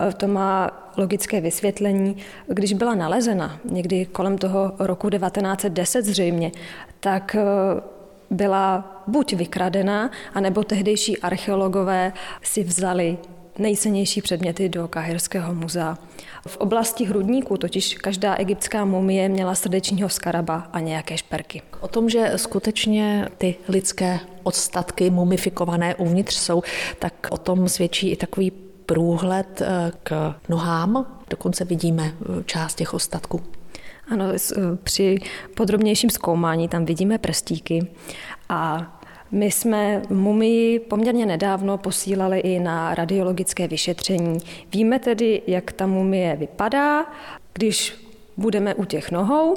E, 0.00 0.12
to 0.12 0.28
má 0.28 0.70
logické 0.96 1.40
vysvětlení. 1.40 2.16
Když 2.46 2.72
byla 2.72 2.94
nalezena 2.94 3.60
někdy 3.64 4.06
kolem 4.06 4.38
toho 4.38 4.72
roku 4.78 5.10
1910 5.10 6.04
zřejmě, 6.04 6.52
tak 7.00 7.34
e, 7.34 7.40
byla 8.30 9.02
buď 9.06 9.32
vykradená, 9.32 10.10
anebo 10.34 10.64
tehdejší 10.64 11.18
archeologové 11.18 12.12
si 12.42 12.62
vzali 12.62 13.18
nejcennější 13.60 14.22
předměty 14.22 14.68
do 14.68 14.88
Kahirského 14.88 15.54
muzea. 15.54 15.98
V 16.46 16.56
oblasti 16.56 17.04
hrudníku 17.04 17.56
totiž 17.56 17.94
každá 17.94 18.34
egyptská 18.34 18.84
mumie 18.84 19.28
měla 19.28 19.54
srdečního 19.54 20.08
skaraba 20.08 20.68
a 20.72 20.80
nějaké 20.80 21.18
šperky. 21.18 21.62
O 21.80 21.88
tom, 21.88 22.08
že 22.08 22.32
skutečně 22.36 23.28
ty 23.38 23.54
lidské 23.68 24.20
odstatky 24.42 25.10
mumifikované 25.10 25.94
uvnitř 25.94 26.36
jsou, 26.36 26.62
tak 26.98 27.14
o 27.30 27.36
tom 27.36 27.68
svědčí 27.68 28.10
i 28.10 28.16
takový 28.16 28.52
průhled 28.86 29.62
eh, 29.62 29.92
k 30.02 30.34
nohám. 30.48 31.06
Dokonce 31.30 31.64
vidíme 31.64 32.12
eh, 32.12 32.42
část 32.46 32.74
těch 32.74 32.94
ostatků. 32.94 33.40
Ano, 34.08 34.24
eh, 34.32 34.60
při 34.82 35.18
podrobnějším 35.56 36.10
zkoumání 36.10 36.68
tam 36.68 36.84
vidíme 36.84 37.18
prstíky 37.18 37.86
a 38.48 38.99
my 39.32 39.50
jsme 39.50 40.02
mumii 40.10 40.78
poměrně 40.78 41.26
nedávno 41.26 41.78
posílali 41.78 42.38
i 42.38 42.58
na 42.58 42.94
radiologické 42.94 43.68
vyšetření. 43.68 44.38
Víme 44.72 44.98
tedy, 44.98 45.42
jak 45.46 45.72
ta 45.72 45.86
mumie 45.86 46.36
vypadá. 46.36 47.06
Když 47.52 47.94
budeme 48.36 48.74
u 48.74 48.84
těch 48.84 49.10
nohou, 49.10 49.56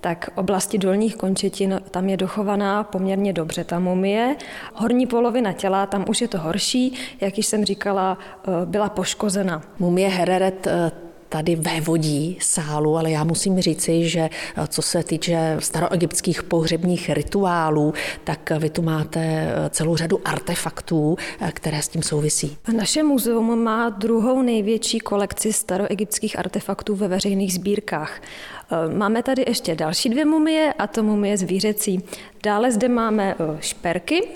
tak 0.00 0.30
oblasti 0.34 0.78
dolních 0.78 1.16
končetin, 1.16 1.80
tam 1.90 2.08
je 2.08 2.16
dochovaná 2.16 2.84
poměrně 2.84 3.32
dobře 3.32 3.64
ta 3.64 3.78
mumie. 3.78 4.36
Horní 4.74 5.06
polovina 5.06 5.52
těla, 5.52 5.86
tam 5.86 6.04
už 6.08 6.20
je 6.20 6.28
to 6.28 6.38
horší, 6.38 6.94
jak 7.20 7.36
již 7.36 7.46
jsem 7.46 7.64
říkala, 7.64 8.18
eh, 8.18 8.50
byla 8.64 8.88
poškozena. 8.88 9.62
Mumie 9.78 10.08
Hereret 10.08 10.66
eh, 10.66 10.90
tady 11.34 11.56
vévodí 11.56 12.38
sálu, 12.40 12.96
ale 12.96 13.10
já 13.10 13.24
musím 13.24 13.60
říci, 13.60 14.08
že 14.08 14.20
eh, 14.20 14.66
co 14.66 14.82
se 14.82 15.02
týče 15.02 15.56
staroegyptských 15.58 16.42
pohřebních 16.42 17.10
rituálů, 17.10 17.94
tak 18.24 18.50
vy 18.58 18.70
tu 18.70 18.82
máte 18.82 19.20
eh, 19.20 19.70
celou 19.70 19.96
řadu 19.96 20.20
artefaktů, 20.24 21.16
eh, 21.40 21.52
které 21.52 21.82
s 21.82 21.88
tím 21.88 22.02
souvisí. 22.02 22.56
Naše 22.76 23.02
muzeum 23.02 23.62
má 23.62 23.88
druhou 23.88 24.42
největší 24.42 24.98
kolekci 24.98 25.52
staroegyptských 25.52 26.38
artefaktů 26.38 26.94
ve 26.94 27.08
veřejných 27.08 27.54
sbírkách. 27.54 28.22
Máme 28.96 29.22
tady 29.22 29.44
ještě 29.46 29.74
další 29.74 30.08
dvě 30.08 30.24
mumie, 30.24 30.72
a 30.78 30.86
to 30.86 31.02
mumie 31.02 31.36
zvířecí. 31.36 32.02
Dále 32.42 32.72
zde 32.72 32.88
máme 32.88 33.34
šperky, 33.60 34.28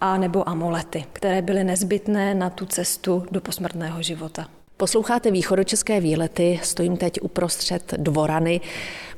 a 0.00 0.16
nebo 0.16 0.48
amulety, 0.48 1.04
které 1.12 1.42
byly 1.42 1.64
nezbytné 1.64 2.34
na 2.34 2.50
tu 2.50 2.66
cestu 2.66 3.26
do 3.30 3.40
posmrtného 3.40 4.02
života. 4.02 4.55
Posloucháte 4.78 5.30
východočeské 5.30 6.00
výlety, 6.00 6.60
stojím 6.62 6.96
teď 6.96 7.20
uprostřed 7.22 7.94
dvorany 7.96 8.60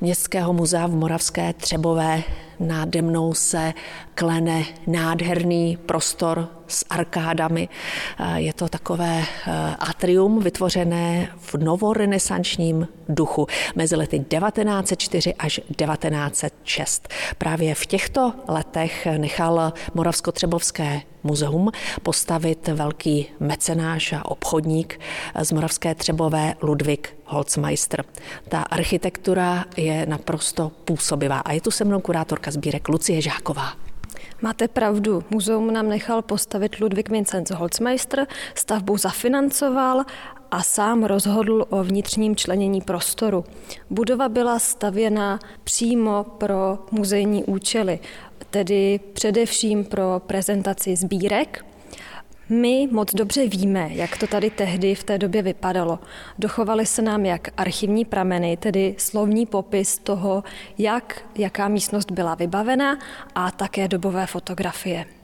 Městského 0.00 0.52
muzea 0.52 0.86
v 0.86 0.94
Moravské 0.94 1.52
Třebové. 1.52 2.22
Náde 2.60 3.02
mnou 3.02 3.34
se 3.34 3.74
klene 4.14 4.64
nádherný 4.86 5.78
prostor 5.86 6.48
s 6.66 6.84
arkádami. 6.90 7.68
Je 8.34 8.52
to 8.52 8.68
takové 8.68 9.22
eh, 9.22 9.50
atrium 9.78 10.40
vytvořené 10.40 11.28
v 11.36 11.54
novorenesančním 11.54 12.88
duchu 13.08 13.46
mezi 13.74 13.96
lety 13.96 14.18
1904 14.18 15.34
až 15.34 15.60
1906. 15.76 17.08
Právě 17.38 17.74
v 17.74 17.86
těchto 17.86 18.32
letech 18.48 19.06
nechal 19.06 19.72
Moravsko-Třebovské 19.94 21.00
muzeum 21.22 21.70
postavit 22.02 22.68
velký 22.68 23.26
mecenáš 23.40 24.12
a 24.12 24.24
obchodník 24.24 25.00
z 25.42 25.52
Moravské 25.52 25.94
Třebové 25.94 26.54
Ludvík 26.62 27.16
Holzmeister. 27.24 28.04
Ta 28.48 28.62
architektura 28.62 29.64
je 29.76 30.06
naprosto 30.06 30.72
působivá 30.84 31.38
a 31.38 31.52
je 31.52 31.60
tu 31.60 31.70
se 31.70 31.84
mnou 31.84 32.00
kurátorka 32.00 32.47
sbírek 32.50 32.88
Lucie 32.88 33.22
Žáková. 33.22 33.72
Máte 34.42 34.68
pravdu, 34.68 35.24
muzeum 35.30 35.72
nám 35.72 35.88
nechal 35.88 36.22
postavit 36.22 36.80
Ludwig 36.80 37.08
Vincenz 37.08 37.50
Holzmeister, 37.50 38.26
stavbu 38.54 38.96
zafinancoval 38.96 40.04
a 40.50 40.62
sám 40.62 41.04
rozhodl 41.04 41.66
o 41.70 41.84
vnitřním 41.84 42.36
členění 42.36 42.80
prostoru. 42.80 43.44
Budova 43.90 44.28
byla 44.28 44.58
stavěna 44.58 45.38
přímo 45.64 46.24
pro 46.24 46.78
muzejní 46.90 47.44
účely, 47.44 47.98
tedy 48.50 49.00
především 49.12 49.84
pro 49.84 50.22
prezentaci 50.26 50.96
sbírek 50.96 51.64
my 52.48 52.88
moc 52.90 53.14
dobře 53.14 53.46
víme, 53.46 53.88
jak 53.92 54.18
to 54.18 54.26
tady 54.26 54.50
tehdy 54.50 54.94
v 54.94 55.04
té 55.04 55.18
době 55.18 55.42
vypadalo. 55.42 55.98
Dochovaly 56.38 56.86
se 56.86 57.02
nám 57.02 57.26
jak 57.26 57.48
archivní 57.56 58.04
prameny, 58.04 58.56
tedy 58.56 58.94
slovní 58.98 59.46
popis 59.46 59.98
toho, 59.98 60.44
jak 60.78 61.22
jaká 61.34 61.68
místnost 61.68 62.10
byla 62.10 62.34
vybavena 62.34 62.98
a 63.34 63.50
také 63.50 63.88
dobové 63.88 64.26
fotografie. 64.26 65.17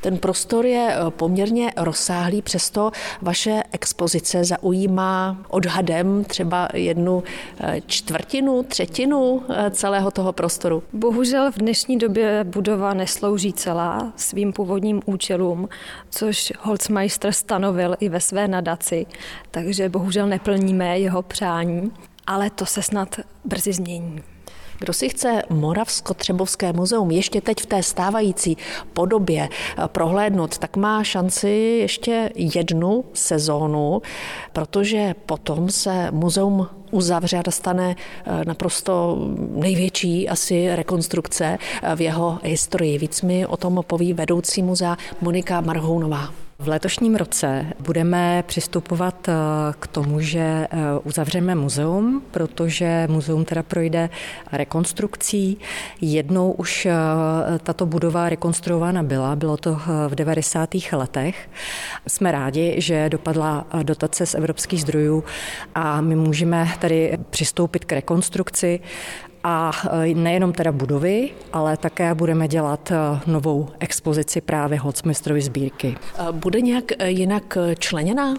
Ten 0.00 0.18
prostor 0.18 0.66
je 0.66 0.88
eh, 0.92 1.10
poměrně 1.10 1.72
rozsáhlý, 1.76 2.42
přesto 2.42 2.90
vaše 3.22 3.62
expozice 3.72 4.44
zaujímá 4.44 5.36
odhadem 5.48 6.24
třeba 6.24 6.68
jednu 6.74 7.22
eh, 7.60 7.80
čtvrtinu, 7.86 8.62
třetinu 8.62 9.42
eh, 9.48 9.70
celého 9.70 10.10
toho 10.10 10.32
prostoru. 10.32 10.82
Bohužel 10.92 11.52
v 11.52 11.58
dnešní 11.58 11.98
době 11.98 12.44
budova 12.44 12.94
neslouží 12.94 13.52
celá 13.52 14.12
svým 14.16 14.52
původním 14.52 15.00
účelům, 15.06 15.68
což 16.10 16.52
Holzmeister 16.60 17.32
stanovil 17.32 17.96
i 18.00 18.08
ve 18.08 18.20
své 18.20 18.48
nadaci, 18.48 19.06
takže 19.50 19.88
bohužel 19.88 20.26
neplníme 20.26 20.98
jeho 20.98 21.22
přání, 21.22 21.92
ale 22.26 22.50
to 22.50 22.66
se 22.66 22.82
snad 22.82 23.16
brzy 23.44 23.72
změní. 23.72 24.22
Kdo 24.78 24.92
si 24.92 25.08
chce 25.08 25.42
Moravsko-Třebovské 25.50 26.72
muzeum 26.72 27.10
ještě 27.10 27.40
teď 27.40 27.62
v 27.62 27.66
té 27.66 27.82
stávající 27.82 28.56
podobě 28.92 29.48
eh, 29.48 29.88
prohlédnout, 29.88 30.58
tak 30.58 30.76
má 30.76 31.04
šanci 31.04 31.48
ještě 31.80 32.30
jednu 32.34 33.04
sezónu, 33.12 34.02
protože 34.52 35.14
potom 35.26 35.70
se 35.70 36.10
muzeum 36.10 36.68
uzavře 36.90 37.42
a 37.46 37.50
stane 37.50 37.96
eh, 37.96 38.44
naprosto 38.44 39.18
největší 39.50 40.28
asi 40.28 40.76
rekonstrukce 40.76 41.58
eh, 41.82 41.96
v 41.96 42.00
jeho 42.00 42.38
historii. 42.42 42.98
Víc 42.98 43.22
mi 43.22 43.46
o 43.46 43.56
tom 43.56 43.82
poví 43.86 44.12
vedoucí 44.12 44.62
muzea 44.62 44.96
Monika 45.20 45.60
Marhounová. 45.60 46.47
V 46.60 46.68
letošním 46.68 47.14
roce 47.16 47.66
budeme 47.80 48.44
přistupovat 48.46 49.28
eh, 49.28 49.32
k 49.80 49.86
tomu, 49.86 50.20
že 50.20 50.38
eh, 50.40 50.68
uzavřeme 51.04 51.54
muzeum, 51.54 52.22
protože 52.30 53.06
muzeum 53.10 53.44
teda 53.44 53.62
projde 53.62 54.10
rekonstrukcí. 54.52 55.58
Jednou 56.00 56.52
už 56.52 56.86
eh, 56.86 56.94
tato 57.62 57.86
budova 57.86 58.28
rekonstruována 58.28 59.02
byla, 59.02 59.36
bylo 59.36 59.56
to 59.56 59.80
v 60.08 60.14
90. 60.14 60.70
letech. 60.92 61.50
Jsme 62.06 62.32
rádi, 62.32 62.74
že 62.78 63.08
dopadla 63.08 63.66
dotace 63.82 64.26
z 64.26 64.34
evropských 64.34 64.82
zdrojů 64.82 65.24
a 65.74 66.00
my 66.00 66.16
můžeme 66.16 66.68
tady 66.80 67.18
přistoupit 67.30 67.84
k 67.84 67.92
rekonstrukci 67.92 68.80
a 69.44 69.70
e, 70.04 70.14
nejenom 70.14 70.52
teda 70.52 70.72
budovy, 70.72 71.30
ale 71.52 71.76
také 71.76 72.14
budeme 72.14 72.48
dělat 72.48 72.90
e, 72.90 72.94
novou 73.26 73.68
expozici 73.80 74.40
právě 74.40 74.78
Holzmistrovy 74.78 75.40
sbírky. 75.40 75.96
Bude 76.32 76.60
nějak 76.60 76.84
e, 76.98 77.10
jinak 77.10 77.58
členěná? 77.78 78.34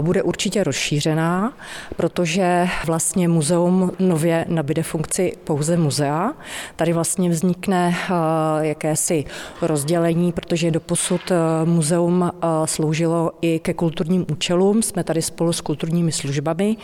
Bude 0.00 0.22
určitě 0.22 0.64
rozšířená, 0.64 1.52
protože 1.96 2.68
vlastně 2.86 3.28
muzeum 3.28 3.92
nově 3.98 4.44
nabide 4.48 4.82
funkci 4.82 5.32
pouze 5.44 5.76
muzea. 5.76 6.32
Tady 6.76 6.92
vlastně 6.92 7.30
vznikne 7.30 7.96
eh, 7.96 8.66
jakési 8.66 9.24
rozdělení, 9.62 10.32
protože 10.32 10.70
doposud 10.70 11.20
eh, 11.30 11.36
muzeum 11.64 12.30
eh, 12.32 12.46
sloužilo 12.64 13.30
i 13.40 13.58
ke 13.58 13.74
kulturním 13.74 14.26
účelům. 14.32 14.82
Jsme 14.82 15.04
tady 15.04 15.22
spolu 15.22 15.52
s 15.52 15.60
kulturními 15.60 16.12
službami 16.12 16.76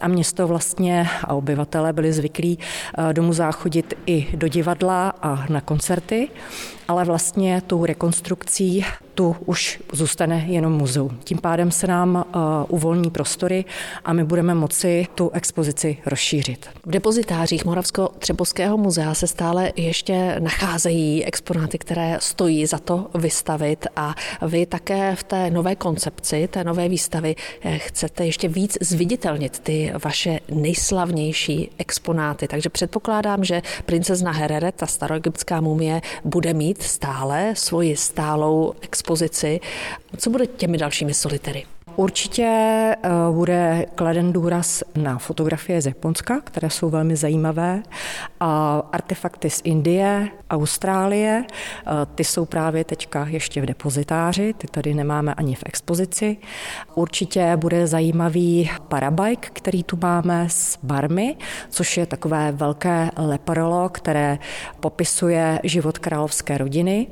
a 0.00 0.08
město 0.08 0.46
vlastně 0.46 1.08
a 1.24 1.34
obyvatelé 1.34 1.92
byli 1.92 2.12
zvyklí 2.12 2.58
do 3.12 3.22
muzea 3.22 3.52
chodit 3.52 3.94
i 4.06 4.26
do 4.34 4.48
divadla 4.48 5.12
a 5.22 5.46
na 5.48 5.60
koncerty 5.60 6.28
ale 6.88 7.04
vlastně 7.04 7.62
tou 7.66 7.84
rekonstrukcí 7.84 8.84
tu 9.16 9.36
už 9.46 9.82
zůstane 9.92 10.44
jenom 10.48 10.72
muzeum. 10.72 11.18
Tím 11.24 11.38
pádem 11.38 11.70
se 11.70 11.86
nám 11.86 12.14
uh, 12.14 12.42
uvolní 12.68 13.10
prostory 13.10 13.64
a 14.04 14.12
my 14.12 14.24
budeme 14.24 14.54
moci 14.54 15.06
tu 15.14 15.30
expozici 15.30 15.98
rozšířit. 16.06 16.66
V 16.86 16.90
depozitářích 16.90 17.64
Moravsko-Třebovského 17.64 18.76
muzea 18.76 19.14
se 19.14 19.26
stále 19.26 19.72
ještě 19.76 20.36
nacházejí 20.40 21.24
exponáty, 21.24 21.78
které 21.78 22.18
stojí 22.20 22.66
za 22.66 22.78
to 22.78 23.06
vystavit 23.14 23.86
a 23.96 24.14
vy 24.46 24.66
také 24.66 25.16
v 25.16 25.22
té 25.22 25.50
nové 25.50 25.76
koncepci, 25.76 26.48
té 26.48 26.64
nové 26.64 26.88
výstavy 26.88 27.36
eh, 27.62 27.78
chcete 27.78 28.26
ještě 28.26 28.48
víc 28.48 28.78
zviditelnit 28.80 29.58
ty 29.58 29.92
vaše 30.04 30.40
nejslavnější 30.50 31.70
exponáty. 31.78 32.48
Takže 32.48 32.68
předpokládám, 32.68 33.44
že 33.44 33.62
princezna 33.86 34.32
Herere, 34.32 34.72
ta 34.72 34.86
staroegyptská 34.86 35.60
mumie, 35.60 36.00
bude 36.24 36.54
mít 36.54 36.75
stále 36.82 37.54
svoji 37.56 37.96
stálou 37.96 38.74
expozici. 38.80 39.60
Co 40.16 40.30
bude 40.30 40.46
těmi 40.46 40.78
dalšími 40.78 41.14
solitery? 41.14 41.64
Určitě 41.96 42.44
eh, 42.44 43.08
bude 43.32 43.86
kladen 43.94 44.32
důraz 44.32 44.82
na 44.96 45.18
fotografie 45.18 45.82
z 45.82 45.86
Japonska, 45.86 46.40
které 46.40 46.70
jsou 46.70 46.90
velmi 46.90 47.16
zajímavé, 47.16 47.82
a 48.40 48.82
artefakty 48.92 49.50
z 49.50 49.60
Indie, 49.64 50.28
Austrálie, 50.50 51.44
eh, 51.46 51.90
ty 52.14 52.24
jsou 52.24 52.44
právě 52.44 52.84
teďka 52.84 53.26
ještě 53.26 53.60
v 53.60 53.66
depozitáři, 53.66 54.54
ty 54.58 54.66
tady 54.66 54.94
nemáme 54.94 55.34
ani 55.34 55.54
v 55.54 55.62
expozici. 55.66 56.36
Určitě 56.94 57.56
bude 57.56 57.86
zajímavý 57.86 58.70
parabike, 58.88 59.48
který 59.52 59.82
tu 59.82 59.98
máme 60.02 60.46
z 60.50 60.78
Barmy, 60.82 61.36
což 61.70 61.96
je 61.96 62.06
takové 62.06 62.52
velké 62.52 63.10
leparolo, 63.16 63.88
které 63.88 64.38
popisuje 64.80 65.60
život 65.64 65.98
královské 65.98 66.58
rodiny. 66.58 67.06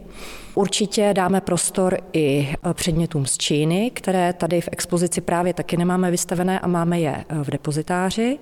Určitě 0.54 1.14
dáme 1.14 1.40
prostor 1.40 1.98
i 2.12 2.54
e, 2.70 2.74
předmětům 2.74 3.26
z 3.26 3.38
Číny, 3.38 3.90
které 3.94 4.32
tady 4.32 4.60
v 4.60 4.68
expozici 4.72 5.20
právě 5.20 5.54
taky 5.54 5.76
nemáme 5.76 6.10
vystavené 6.10 6.60
a 6.60 6.66
máme 6.66 7.00
je 7.00 7.24
e, 7.28 7.44
v 7.44 7.50
depozitáři. 7.50 8.38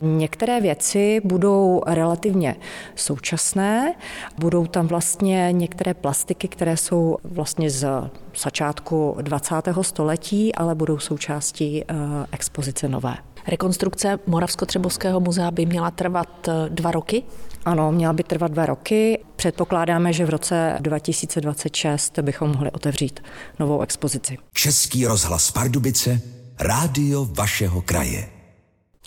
Některé 0.00 0.60
věci 0.60 1.20
budou 1.24 1.82
relativně 1.86 2.56
současné, 2.94 3.94
budou 4.38 4.66
tam 4.66 4.86
vlastně 4.86 5.48
některé 5.52 5.94
plastiky, 5.94 6.48
které 6.48 6.76
jsou 6.76 7.16
vlastně 7.24 7.70
z 7.70 8.10
začátku 8.42 9.16
20. 9.20 9.54
století, 9.82 10.54
ale 10.54 10.74
budou 10.74 10.98
součástí 10.98 11.82
e, 11.82 11.84
expozice 12.32 12.88
nové. 12.88 13.14
Rekonstrukce 13.46 14.18
Moravsko-Třebovského 14.26 15.20
muzea 15.20 15.50
by 15.50 15.66
měla 15.66 15.90
trvat 15.90 16.48
dva 16.68 16.90
roky? 16.90 17.22
Ano, 17.64 17.92
měla 17.92 18.12
by 18.12 18.22
trvat 18.22 18.52
dva 18.52 18.66
roky. 18.66 19.24
Předpokládáme, 19.36 20.12
že 20.12 20.24
v 20.24 20.30
roce 20.30 20.76
2026 20.80 22.18
bychom 22.18 22.50
mohli 22.50 22.70
otevřít 22.70 23.20
novou 23.58 23.80
expozici. 23.80 24.38
Český 24.54 25.06
rozhlas 25.06 25.50
Pardubice, 25.50 26.20
rádio 26.60 27.24
vašeho 27.24 27.82
kraje. 27.82 28.41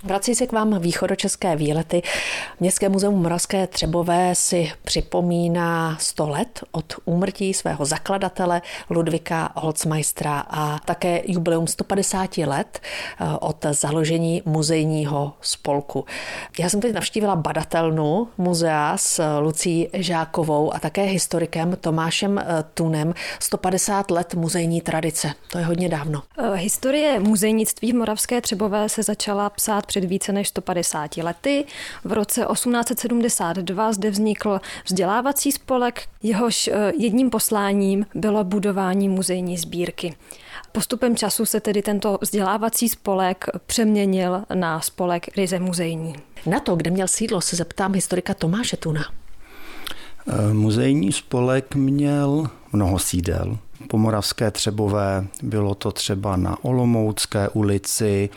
Vrací 0.05 0.35
se 0.35 0.47
k 0.47 0.51
vám 0.51 0.79
východočeské 0.79 1.55
výlety. 1.55 2.01
Městské 2.59 2.89
muzeum 2.89 3.21
Moravské 3.21 3.67
Třebové 3.67 4.35
si 4.35 4.71
připomíná 4.83 5.97
100 5.99 6.29
let 6.29 6.59
od 6.71 6.93
úmrtí 7.05 7.53
svého 7.53 7.85
zakladatele 7.85 8.61
Ludvika 8.89 9.51
Holzmeistera 9.55 10.39
a 10.49 10.79
také 10.79 11.21
jubileum 11.25 11.67
150 11.67 12.37
let 12.37 12.79
eh, 12.79 13.25
od 13.39 13.65
založení 13.71 14.41
muzejního 14.45 15.33
spolku. 15.41 16.05
Já 16.59 16.69
jsem 16.69 16.81
teď 16.81 16.93
navštívila 16.93 17.35
badatelnu 17.35 18.27
muzea 18.37 18.97
s 18.97 19.39
Lucí 19.39 19.89
Žákovou 19.93 20.73
a 20.73 20.79
také 20.79 21.03
historikem 21.03 21.77
Tomášem 21.81 22.37
eh, 22.37 22.45
Tunem. 22.73 23.13
150 23.39 24.11
let 24.11 24.35
muzejní 24.35 24.81
tradice. 24.81 25.31
To 25.51 25.57
je 25.57 25.65
hodně 25.65 25.89
dávno. 25.89 26.21
Eh, 26.37 26.55
historie 26.55 27.19
muzejnictví 27.19 27.91
v 27.91 27.95
Moravské 27.95 28.41
Třebové 28.41 28.89
se 28.89 29.03
začala 29.03 29.49
psát 29.49 29.94
před 29.95 30.05
více 30.05 30.31
než 30.31 30.47
150 30.47 31.17
lety. 31.17 31.65
V 32.03 32.11
roce 32.11 32.45
1872 32.53 33.93
zde 33.93 34.09
vznikl 34.09 34.61
vzdělávací 34.85 35.51
spolek, 35.51 36.01
jehož 36.23 36.67
eh, 36.67 36.91
jedním 36.97 37.29
posláním 37.29 38.05
bylo 38.15 38.43
budování 38.43 39.09
muzejní 39.09 39.57
sbírky. 39.57 40.15
Postupem 40.71 41.15
času 41.15 41.45
se 41.45 41.59
tedy 41.59 41.81
tento 41.81 42.17
vzdělávací 42.21 42.89
spolek 42.89 43.45
přeměnil 43.65 44.43
na 44.53 44.81
spolek 44.81 45.37
ryze 45.37 45.59
muzejní. 45.59 46.15
Na 46.45 46.59
to, 46.59 46.75
kde 46.75 46.91
měl 46.91 47.07
sídlo, 47.07 47.41
se 47.41 47.55
zeptám 47.55 47.93
historika 47.93 48.33
Tomáše 48.33 48.77
Tuna. 48.77 49.05
Eh, 50.27 50.53
muzejní 50.53 51.11
spolek 51.11 51.75
měl 51.75 52.47
mnoho 52.73 52.99
sídel. 52.99 53.57
Po 53.87 53.97
Moravské 53.97 54.51
Třebové 54.51 55.27
bylo 55.43 55.75
to 55.75 55.91
třeba 55.91 56.35
na 56.35 56.57
Olomoucké 56.61 57.49
ulici, 57.49 58.29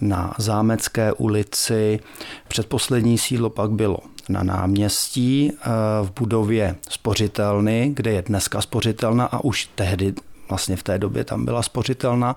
na 0.00 0.34
Zámecké 0.38 1.12
ulici. 1.12 2.00
Předposlední 2.48 3.18
sídlo 3.18 3.50
pak 3.50 3.70
bylo 3.70 3.98
na 4.28 4.42
náměstí 4.42 5.52
eh, 5.52 5.68
v 6.02 6.12
budově 6.20 6.76
spořitelny, 6.88 7.90
kde 7.94 8.12
je 8.12 8.22
dneska 8.22 8.60
spořitelna 8.60 9.24
a 9.24 9.44
už 9.44 9.68
tehdy 9.74 10.14
vlastně 10.48 10.76
v 10.76 10.82
té 10.82 10.98
době 10.98 11.24
tam 11.24 11.44
byla 11.44 11.62
spořitelna. 11.62 12.36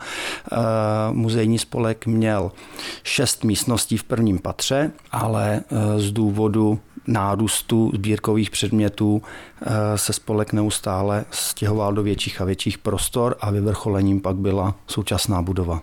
Eh, 0.51 0.55
muzejní 1.11 1.59
spolek 1.59 2.05
měl 2.05 2.51
šest 3.03 3.43
místností 3.43 3.97
v 3.97 4.03
prvním 4.03 4.39
patře, 4.39 4.91
ale 5.11 5.61
z 5.97 6.11
důvodu 6.11 6.79
nárůstu 7.07 7.91
sbírkových 7.93 8.49
předmětů 8.49 9.21
eh, 9.61 9.97
se 9.97 10.13
spolek 10.13 10.53
neustále 10.53 11.25
stěhoval 11.31 11.93
do 11.93 12.03
větších 12.03 12.41
a 12.41 12.45
větších 12.45 12.77
prostor 12.77 13.35
a 13.39 13.51
vyvrcholením 13.51 14.21
pak 14.21 14.35
byla 14.35 14.75
současná 14.87 15.41
budova. 15.41 15.81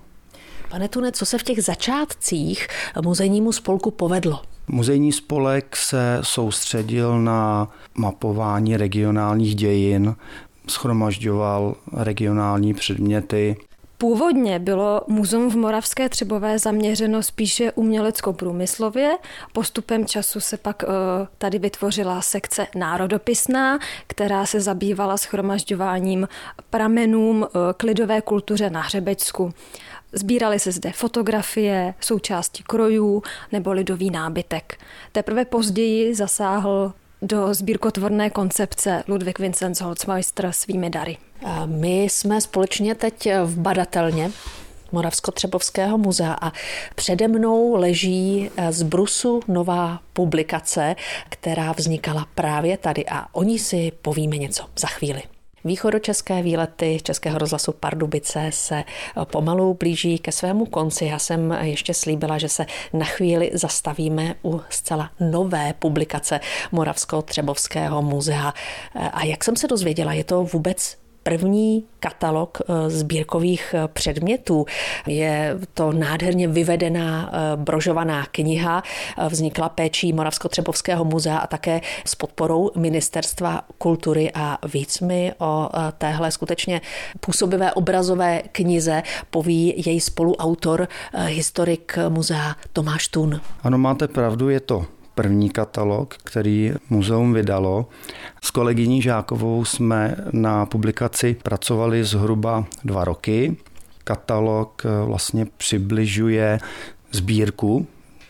Pane 0.70 0.88
Tune, 0.88 1.12
co 1.12 1.26
se 1.26 1.38
v 1.38 1.42
těch 1.42 1.62
začátcích 1.62 2.68
muzejnímu 3.02 3.52
spolku 3.52 3.90
povedlo? 3.90 4.40
Muzejní 4.68 5.12
spolek 5.12 5.76
se 5.76 6.18
soustředil 6.22 7.20
na 7.20 7.68
mapování 7.94 8.76
regionálních 8.76 9.54
dějin, 9.54 10.16
schromažďoval 10.68 11.74
regionální 11.92 12.74
předměty. 12.74 13.56
Původně 14.04 14.58
bylo 14.58 15.00
muzeum 15.06 15.50
v 15.50 15.56
Moravské 15.56 16.08
Třebové 16.08 16.58
zaměřeno 16.58 17.22
spíše 17.22 17.72
umělecko-průmyslově. 17.72 19.10
Postupem 19.52 20.06
času 20.06 20.40
se 20.40 20.56
pak 20.56 20.82
uh, 20.82 20.90
tady 21.38 21.58
vytvořila 21.58 22.22
sekce 22.22 22.66
národopisná, 22.74 23.78
která 24.06 24.46
se 24.46 24.60
zabývala 24.60 25.16
schromažďováním 25.16 26.28
pramenům 26.70 27.36
uh, 27.42 27.46
k 27.76 27.82
lidové 27.82 28.20
kultuře 28.20 28.70
na 28.70 28.80
Hřebecku. 28.80 29.52
Sbíraly 30.12 30.58
se 30.58 30.72
zde 30.72 30.92
fotografie, 30.92 31.94
součásti 32.00 32.62
krojů 32.62 33.22
nebo 33.52 33.72
lidový 33.72 34.10
nábytek. 34.10 34.78
Teprve 35.12 35.44
později 35.44 36.14
zasáhl 36.14 36.92
do 37.24 37.54
sbírkotvorné 37.54 38.30
koncepce 38.30 39.04
Ludwig 39.08 39.38
Vincenz 39.38 39.80
Holzmeister 39.80 40.52
svými 40.52 40.90
dary. 40.90 41.16
My 41.66 42.02
jsme 42.02 42.40
společně 42.40 42.94
teď 42.94 43.28
v 43.44 43.58
badatelně 43.58 44.30
Moravsko-Třebovského 44.92 45.98
muzea 45.98 46.36
a 46.40 46.52
přede 46.94 47.28
mnou 47.28 47.74
leží 47.74 48.50
z 48.70 48.82
Brusu 48.82 49.40
nová 49.48 50.00
publikace, 50.12 50.96
která 51.28 51.72
vznikala 51.72 52.26
právě 52.34 52.78
tady 52.78 53.06
a 53.06 53.26
o 53.32 53.42
ní 53.42 53.58
si 53.58 53.92
povíme 54.02 54.36
něco 54.36 54.64
za 54.76 54.88
chvíli. 54.88 55.22
Východočeské 55.64 56.42
výlety 56.42 56.98
Českého 57.02 57.38
rozhlasu 57.38 57.72
Pardubice 57.72 58.50
se 58.50 58.84
pomalu 59.24 59.74
blíží 59.74 60.18
ke 60.18 60.32
svému 60.32 60.66
konci. 60.66 61.04
Já 61.04 61.18
jsem 61.18 61.52
ještě 61.60 61.94
slíbila, 61.94 62.38
že 62.38 62.48
se 62.48 62.66
na 62.92 63.04
chvíli 63.04 63.50
zastavíme 63.54 64.34
u 64.44 64.60
zcela 64.68 65.10
nové 65.20 65.74
publikace 65.78 66.40
Moravsko-Třebovského 66.72 68.02
muzea. 68.02 68.54
A 68.94 69.24
jak 69.24 69.44
jsem 69.44 69.56
se 69.56 69.66
dozvěděla, 69.66 70.12
je 70.12 70.24
to 70.24 70.42
vůbec 70.42 70.96
první 71.24 71.84
katalog 72.00 72.58
eh, 72.60 72.90
sbírkových 72.90 73.74
eh, 73.74 73.88
předmětů. 73.88 74.66
Je 75.06 75.58
to 75.74 75.92
nádherně 75.92 76.48
vyvedená 76.48 77.30
eh, 77.32 77.56
brožovaná 77.56 78.26
kniha, 78.30 78.82
vznikla 79.28 79.68
péčí 79.68 80.12
Moravsko-Třebovského 80.12 81.04
muzea 81.04 81.38
a 81.38 81.46
také 81.46 81.80
s 82.04 82.14
podporou 82.14 82.70
Ministerstva 82.76 83.62
kultury 83.78 84.30
a 84.34 84.58
víc 84.66 85.00
mi 85.00 85.32
o 85.38 85.68
téhle 85.98 86.30
skutečně 86.30 86.80
působivé 87.20 87.72
obrazové 87.72 88.42
knize 88.52 89.02
poví 89.30 89.82
její 89.86 90.00
spoluautor, 90.00 90.88
historik 91.26 91.98
muzea 92.08 92.56
Tomáš 92.72 93.08
Tun. 93.08 93.40
Ano, 93.62 93.78
máte 93.78 94.08
pravdu, 94.08 94.48
je 94.48 94.60
to 94.60 94.86
první 95.14 95.50
katalog, 95.50 96.14
který 96.24 96.72
muzeum 96.90 97.32
vydalo. 97.32 97.86
S 98.42 98.50
kolegyní 98.50 99.02
Žákovou 99.02 99.64
jsme 99.64 100.16
na 100.32 100.66
publikaci 100.66 101.36
pracovali 101.42 102.04
zhruba 102.04 102.64
dva 102.84 103.04
roky. 103.04 103.56
Katalog 104.04 104.82
eh, 104.84 105.06
vlastně 105.06 105.46
přibližuje 105.56 106.58
sbírku 107.12 107.86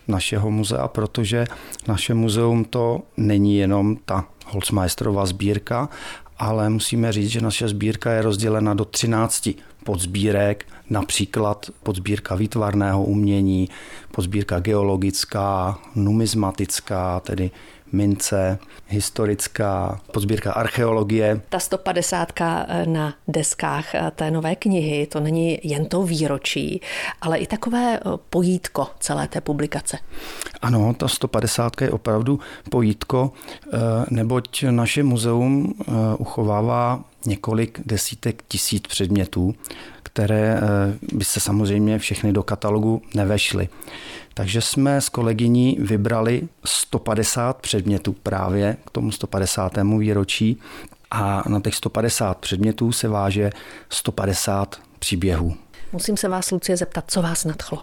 našeho 0.09 0.51
muzea, 0.51 0.89
protože 0.89 1.45
naše 1.89 2.15
muzeum 2.15 2.65
to 2.65 3.03
není 3.17 3.57
jenom 3.57 3.97
ta 4.05 4.25
Holzmeisterova 4.47 5.27
sbírka, 5.27 5.89
ale 6.39 6.71
musíme 6.71 7.13
říct, 7.13 7.31
že 7.31 7.41
naše 7.41 7.69
sbírka 7.69 8.13
je 8.13 8.23
rozdělena 8.23 8.75
do 8.75 8.85
13 8.85 9.49
podzbírek, 9.85 10.67
například 10.91 11.71
podzbírka 11.83 12.35
výtvarného 12.35 13.05
umění, 13.05 13.69
podzbírka 14.11 14.61
geologická, 14.61 15.79
numizmatická, 15.95 17.21
tedy 17.21 17.51
mince, 17.93 18.59
historická, 18.89 20.01
podzbírka 20.13 20.53
archeologie. 20.53 21.41
Ta 21.49 21.59
150 21.59 22.41
eh, 22.41 22.87
na 22.87 23.15
deskách 23.29 23.95
eh, 23.95 24.11
té 24.15 24.31
nové 24.31 24.57
knihy, 24.57 25.07
to 25.07 25.21
není 25.21 25.59
jen 25.63 25.87
to 25.87 26.03
výročí, 26.03 26.81
ale 27.21 27.39
i 27.39 27.47
takové 27.47 27.97
eh, 27.97 28.11
pojítko 28.31 28.87
celé 29.01 29.29
té 29.29 29.41
publikace. 29.41 29.99
Ano, 30.63 30.95
ta 30.95 31.09
150 31.09 31.81
je 31.81 31.91
opravdu 31.91 32.41
pojítko, 32.71 33.33
neboť 34.11 34.65
naše 34.71 35.03
muzeum 35.03 35.75
uchovává 36.19 37.05
několik 37.27 37.81
desítek 37.87 38.43
tisíc 38.49 38.87
předmětů, 38.87 39.55
které 40.15 40.61
by 41.13 41.25
se 41.25 41.41
samozřejmě 41.41 41.99
všechny 41.99 42.33
do 42.33 42.43
katalogu 42.43 43.03
nevešly. 43.15 43.69
Takže 44.35 44.61
jsme 44.61 45.01
s 45.01 45.09
kolegyní 45.09 45.77
vybrali 45.81 46.49
150 46.65 47.57
předmětů 47.57 48.13
právě 48.23 48.77
k 48.87 48.91
tomu 48.91 49.13
150. 49.13 49.73
výročí 49.99 50.61
a 51.11 51.43
na 51.49 51.61
těch 51.61 51.75
150 51.75 52.39
předmětů 52.39 52.93
se 52.93 53.09
váže 53.09 53.51
150 53.89 54.81
příběhů. 54.99 55.57
Musím 55.93 56.17
se 56.17 56.29
vás, 56.29 56.51
Lucie, 56.51 56.77
zeptat, 56.77 57.05
co 57.09 57.23
vás 57.23 57.45
nadchlo? 57.45 57.83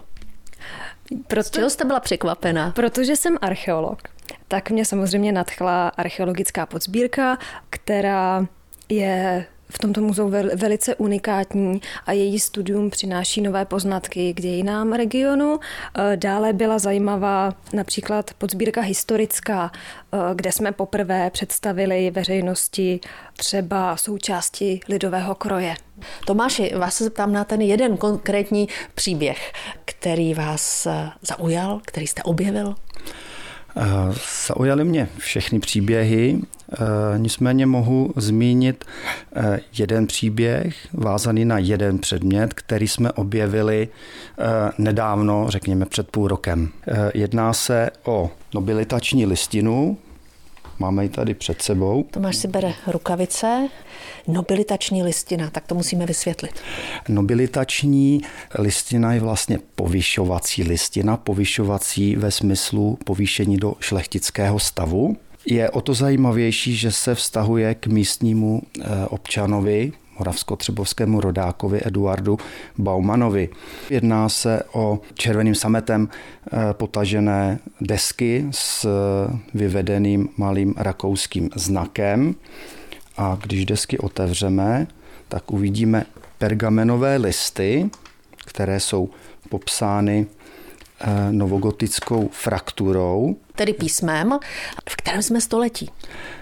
Proč 1.26 1.50
čeho 1.50 1.70
jste 1.70 1.84
byla 1.84 2.00
překvapená? 2.00 2.70
Protože 2.70 3.16
jsem 3.16 3.38
archeolog, 3.40 4.02
tak 4.48 4.70
mě 4.70 4.84
samozřejmě 4.84 5.32
nadchla 5.32 5.88
archeologická 5.88 6.66
podsbírka, 6.66 7.38
která 7.70 8.46
je 8.88 9.46
v 9.72 9.78
tomto 9.78 10.00
muzeu 10.00 10.32
velice 10.54 10.94
unikátní 10.94 11.80
a 12.06 12.12
její 12.12 12.40
studium 12.40 12.90
přináší 12.90 13.40
nové 13.40 13.64
poznatky 13.64 14.34
k 14.34 14.40
dějinám 14.40 14.92
regionu. 14.92 15.60
E, 16.12 16.16
dále 16.16 16.52
byla 16.52 16.78
zajímavá 16.78 17.54
například 17.72 18.30
podsbírka 18.38 18.80
historická, 18.80 19.72
e, 19.72 20.34
kde 20.34 20.52
jsme 20.52 20.72
poprvé 20.72 21.30
představili 21.30 22.10
veřejnosti 22.10 23.00
třeba 23.36 23.96
součásti 23.96 24.80
lidového 24.88 25.34
kroje. 25.34 25.74
Tomáši, 26.26 26.72
vás 26.76 26.94
se 26.94 27.04
zeptám 27.04 27.32
na 27.32 27.44
ten 27.44 27.60
jeden 27.60 27.96
konkrétní 27.96 28.68
příběh, 28.94 29.52
který 29.84 30.34
vás 30.34 30.86
e, 30.86 31.10
zaujal, 31.22 31.80
který 31.84 32.06
jste 32.06 32.22
objevil? 32.22 32.74
Zaujaly 34.46 34.84
mě 34.84 35.08
všechny 35.18 35.60
příběhy, 35.60 36.40
Eh, 36.72 37.18
nicméně 37.18 37.66
mohu 37.66 38.12
zmínit 38.16 38.84
eh, 39.36 39.60
jeden 39.78 40.06
příběh 40.06 40.88
vázaný 40.92 41.44
na 41.44 41.58
jeden 41.58 41.98
předmět, 41.98 42.54
který 42.54 42.88
jsme 42.88 43.12
objevili 43.12 43.88
eh, 43.88 44.44
nedávno, 44.78 45.46
řekněme 45.48 45.86
před 45.86 46.10
půl 46.10 46.28
rokem. 46.28 46.68
Jedná 47.14 47.52
se 47.52 47.90
o 48.04 48.30
nobilitační 48.54 49.26
listinu, 49.26 49.98
Máme 50.82 51.02
ji 51.02 51.08
tady 51.08 51.34
před 51.34 51.62
sebou. 51.62 52.02
Tomáš 52.10 52.36
si 52.36 52.48
bere 52.48 52.74
rukavice. 52.86 53.68
Nobilitační 54.28 55.02
listina, 55.02 55.50
tak 55.50 55.66
to 55.66 55.74
musíme 55.74 56.06
vysvětlit. 56.06 56.60
Nobilitační 57.08 58.22
listina 58.58 59.12
je 59.12 59.20
vlastně 59.20 59.58
povyšovací 59.74 60.62
listina, 60.62 61.16
povyšovací 61.16 62.16
ve 62.16 62.30
smyslu 62.30 62.98
povýšení 63.04 63.56
do 63.56 63.74
šlechtického 63.80 64.58
stavu 64.58 65.16
je 65.46 65.70
o 65.70 65.80
to 65.80 65.94
zajímavější, 65.94 66.76
že 66.76 66.92
se 66.92 67.14
vztahuje 67.14 67.74
k 67.74 67.86
místnímu 67.86 68.62
eh, 68.62 69.06
občanovi, 69.06 69.92
moravsko-třebovskému 70.22 71.20
rodákovi 71.20 71.80
Eduardu 71.84 72.38
Baumanovi. 72.78 73.48
Jedná 73.90 74.28
se 74.28 74.62
o 74.72 75.00
červeným 75.14 75.54
sametem 75.54 76.08
eh, 76.08 76.58
potažené 76.72 77.58
desky 77.80 78.46
s 78.50 78.84
eh, 78.84 78.88
vyvedeným 79.54 80.28
malým 80.36 80.74
rakouským 80.76 81.50
znakem. 81.56 82.34
A 83.16 83.38
když 83.42 83.66
desky 83.66 83.98
otevřeme, 83.98 84.86
tak 85.28 85.50
uvidíme 85.52 86.06
pergamenové 86.38 87.16
listy, 87.16 87.90
které 88.46 88.80
jsou 88.80 89.10
popsány 89.48 90.26
novogotickou 91.30 92.28
frakturou. 92.32 93.36
Tedy 93.56 93.72
písmem, 93.72 94.38
v 94.88 94.96
kterém 94.96 95.22
jsme 95.22 95.40
století. 95.40 95.90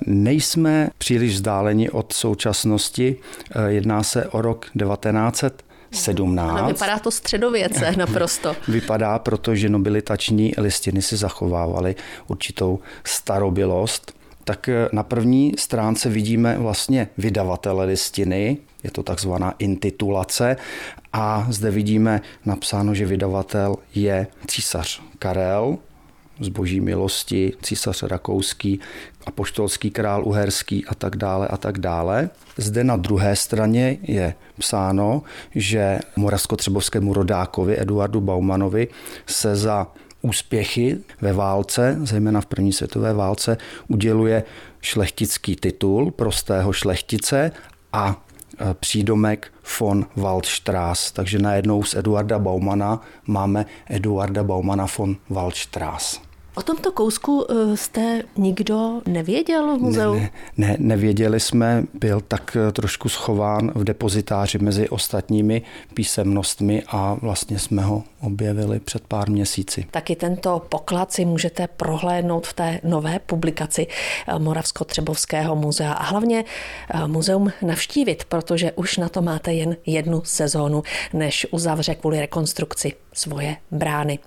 Nejsme 0.07 0.91
příliš 0.99 1.35
vzdáleni 1.35 1.91
od 1.91 2.13
současnosti. 2.13 3.17
Eh, 3.51 3.71
jedná 3.73 4.03
se 4.03 4.27
o 4.27 4.43
rok 4.43 4.67
1900 4.79 5.63
17. 5.93 6.59
Ano, 6.59 6.69
vypadá 6.69 6.99
to 6.99 7.11
středověce 7.11 7.93
naprosto. 7.97 8.57
Vypadá, 8.69 9.19
protože 9.19 9.69
nobilitační 9.69 10.53
listiny 10.59 11.03
si 11.03 11.17
zachovávaly 11.17 11.95
určitou 12.27 12.79
starobilost. 13.05 14.20
Tak 14.51 14.69
eh, 14.69 14.89
na 14.93 15.03
první 15.03 15.53
stránce 15.59 16.09
vidíme 16.09 16.59
vlastně 16.59 17.09
vydavatele 17.19 17.85
listiny, 17.85 18.59
je 18.83 18.91
to 18.91 19.03
takzvaná 19.03 19.55
intitulace 19.59 20.57
a 21.13 21.47
zde 21.51 21.71
vidíme 21.71 22.21
napsáno, 22.45 22.95
že 22.95 23.07
vydavatel 23.07 23.77
je 23.95 24.27
císař 24.47 25.03
Karel, 25.19 25.79
z 26.41 26.49
boží 26.49 26.81
milosti, 26.81 27.53
císař 27.63 28.03
rakouský, 28.03 28.81
apoštolský 29.27 29.91
král 29.91 30.25
uherský 30.25 30.87
a 30.87 30.95
tak 30.95 31.17
dále 31.17 31.49
a 31.49 31.57
tak 31.57 31.79
dále. 31.79 32.31
Zde 32.57 32.85
na 32.85 32.97
druhé 32.97 33.37
straně 33.37 33.99
je 34.03 34.35
psáno, 34.59 35.23
že 35.55 35.99
moravsko-třebovskému 36.17 37.15
rodákovi 37.15 37.81
Eduardu 37.81 38.21
Baumanovi 38.21 38.89
se 39.27 39.57
za 39.57 39.87
úspěchy 40.23 40.99
ve 41.21 41.33
válce, 41.33 41.99
zejména 42.03 42.41
v 42.41 42.47
první 42.47 42.73
světové 42.73 43.15
válce, 43.15 43.59
uděluje 43.89 44.43
šlechtický 44.81 45.57
titul 45.57 46.11
prostého 46.11 46.73
šlechtice 46.73 47.53
a 47.93 48.17
e, 48.61 48.75
přídomek 48.75 49.53
von 49.81 50.07
Waldstrass. 50.17 51.13
Takže 51.13 51.39
najednou 51.39 51.83
z 51.83 51.95
Eduarda 51.95 52.39
Baumana 52.39 53.01
máme 53.27 53.67
Eduarda 53.91 54.45
Baumana 54.45 54.87
von 54.99 55.17
Waldstrass. 55.29 56.30
O 56.55 56.63
tomto 56.63 56.93
kousku 56.93 57.47
eh, 57.51 57.77
jste 57.77 58.23
nikdo 58.37 59.03
nevěděl 59.07 59.77
v 59.77 59.81
muzeu? 59.81 60.15
Ne, 60.15 60.21
ne, 60.21 60.31
ne, 60.69 60.77
nevěděli 60.79 61.41
jsme, 61.41 61.85
byl 61.95 62.21
tak 62.21 62.57
eh, 62.57 62.73
trošku 62.73 63.09
schován 63.09 63.73
v 63.75 63.85
depozitáři 63.85 64.59
mezi 64.59 64.89
ostatními 64.89 65.63
písemnostmi 65.95 66.83
a 66.89 67.15
vlastně 67.15 67.59
jsme 67.59 67.83
ho 67.83 68.03
objevili 68.21 68.81
před 68.81 69.03
pár 69.07 69.31
měsíci. 69.31 69.87
Taky 69.91 70.17
tento 70.17 70.63
poklad 70.69 71.13
si 71.13 71.25
můžete 71.25 71.67
prohlédnout 71.67 72.47
v 72.47 72.53
té 72.53 72.81
nové 72.85 73.19
publikaci 73.19 73.87
eh, 73.87 74.39
Moravsko-Třebovského 74.39 75.57
muzea 75.57 75.93
a 75.93 76.03
hlavně 76.03 76.45
muzeum 77.07 77.53
navštívit, 77.63 78.25
protože 78.25 78.73
už 78.73 78.97
na 78.97 79.09
to 79.09 79.23
máte 79.23 79.53
jen 79.53 79.77
jednu 79.87 80.23
sezónu, 80.25 80.83
než 81.13 81.47
uzavře 81.51 81.95
kvůli 81.95 82.21
rekonstrukci 82.21 82.93
svoje 83.13 83.57
brány. 83.71 84.19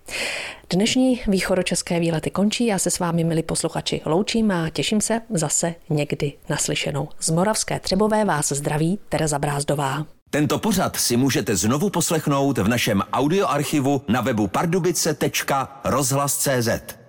Dnešní 0.69 1.21
východočeské 1.27 1.99
výlety 1.99 2.29
končí, 2.29 2.65
já 2.65 2.79
se 2.79 2.91
s 2.91 2.99
vámi, 2.99 3.23
milí 3.23 3.43
posluchači, 3.43 4.01
loučím 4.05 4.51
a 4.51 4.69
těším 4.69 5.01
se 5.01 5.21
zase 5.29 5.75
někdy 5.89 6.33
naslyšenou. 6.49 7.09
Z 7.19 7.29
Moravské 7.29 7.79
Třebové 7.79 8.25
vás 8.25 8.51
zdraví 8.51 8.99
Tereza 9.09 9.39
Brázdová. 9.39 10.05
Tento 10.29 10.59
pořad 10.59 10.95
si 10.95 11.17
můžete 11.17 11.55
znovu 11.55 11.89
poslechnout 11.89 12.57
v 12.57 12.67
našem 12.67 13.01
audioarchivu 13.13 14.01
na 14.07 14.21
webu 14.21 14.47
pardubice.rozhlas.cz. 14.47 17.02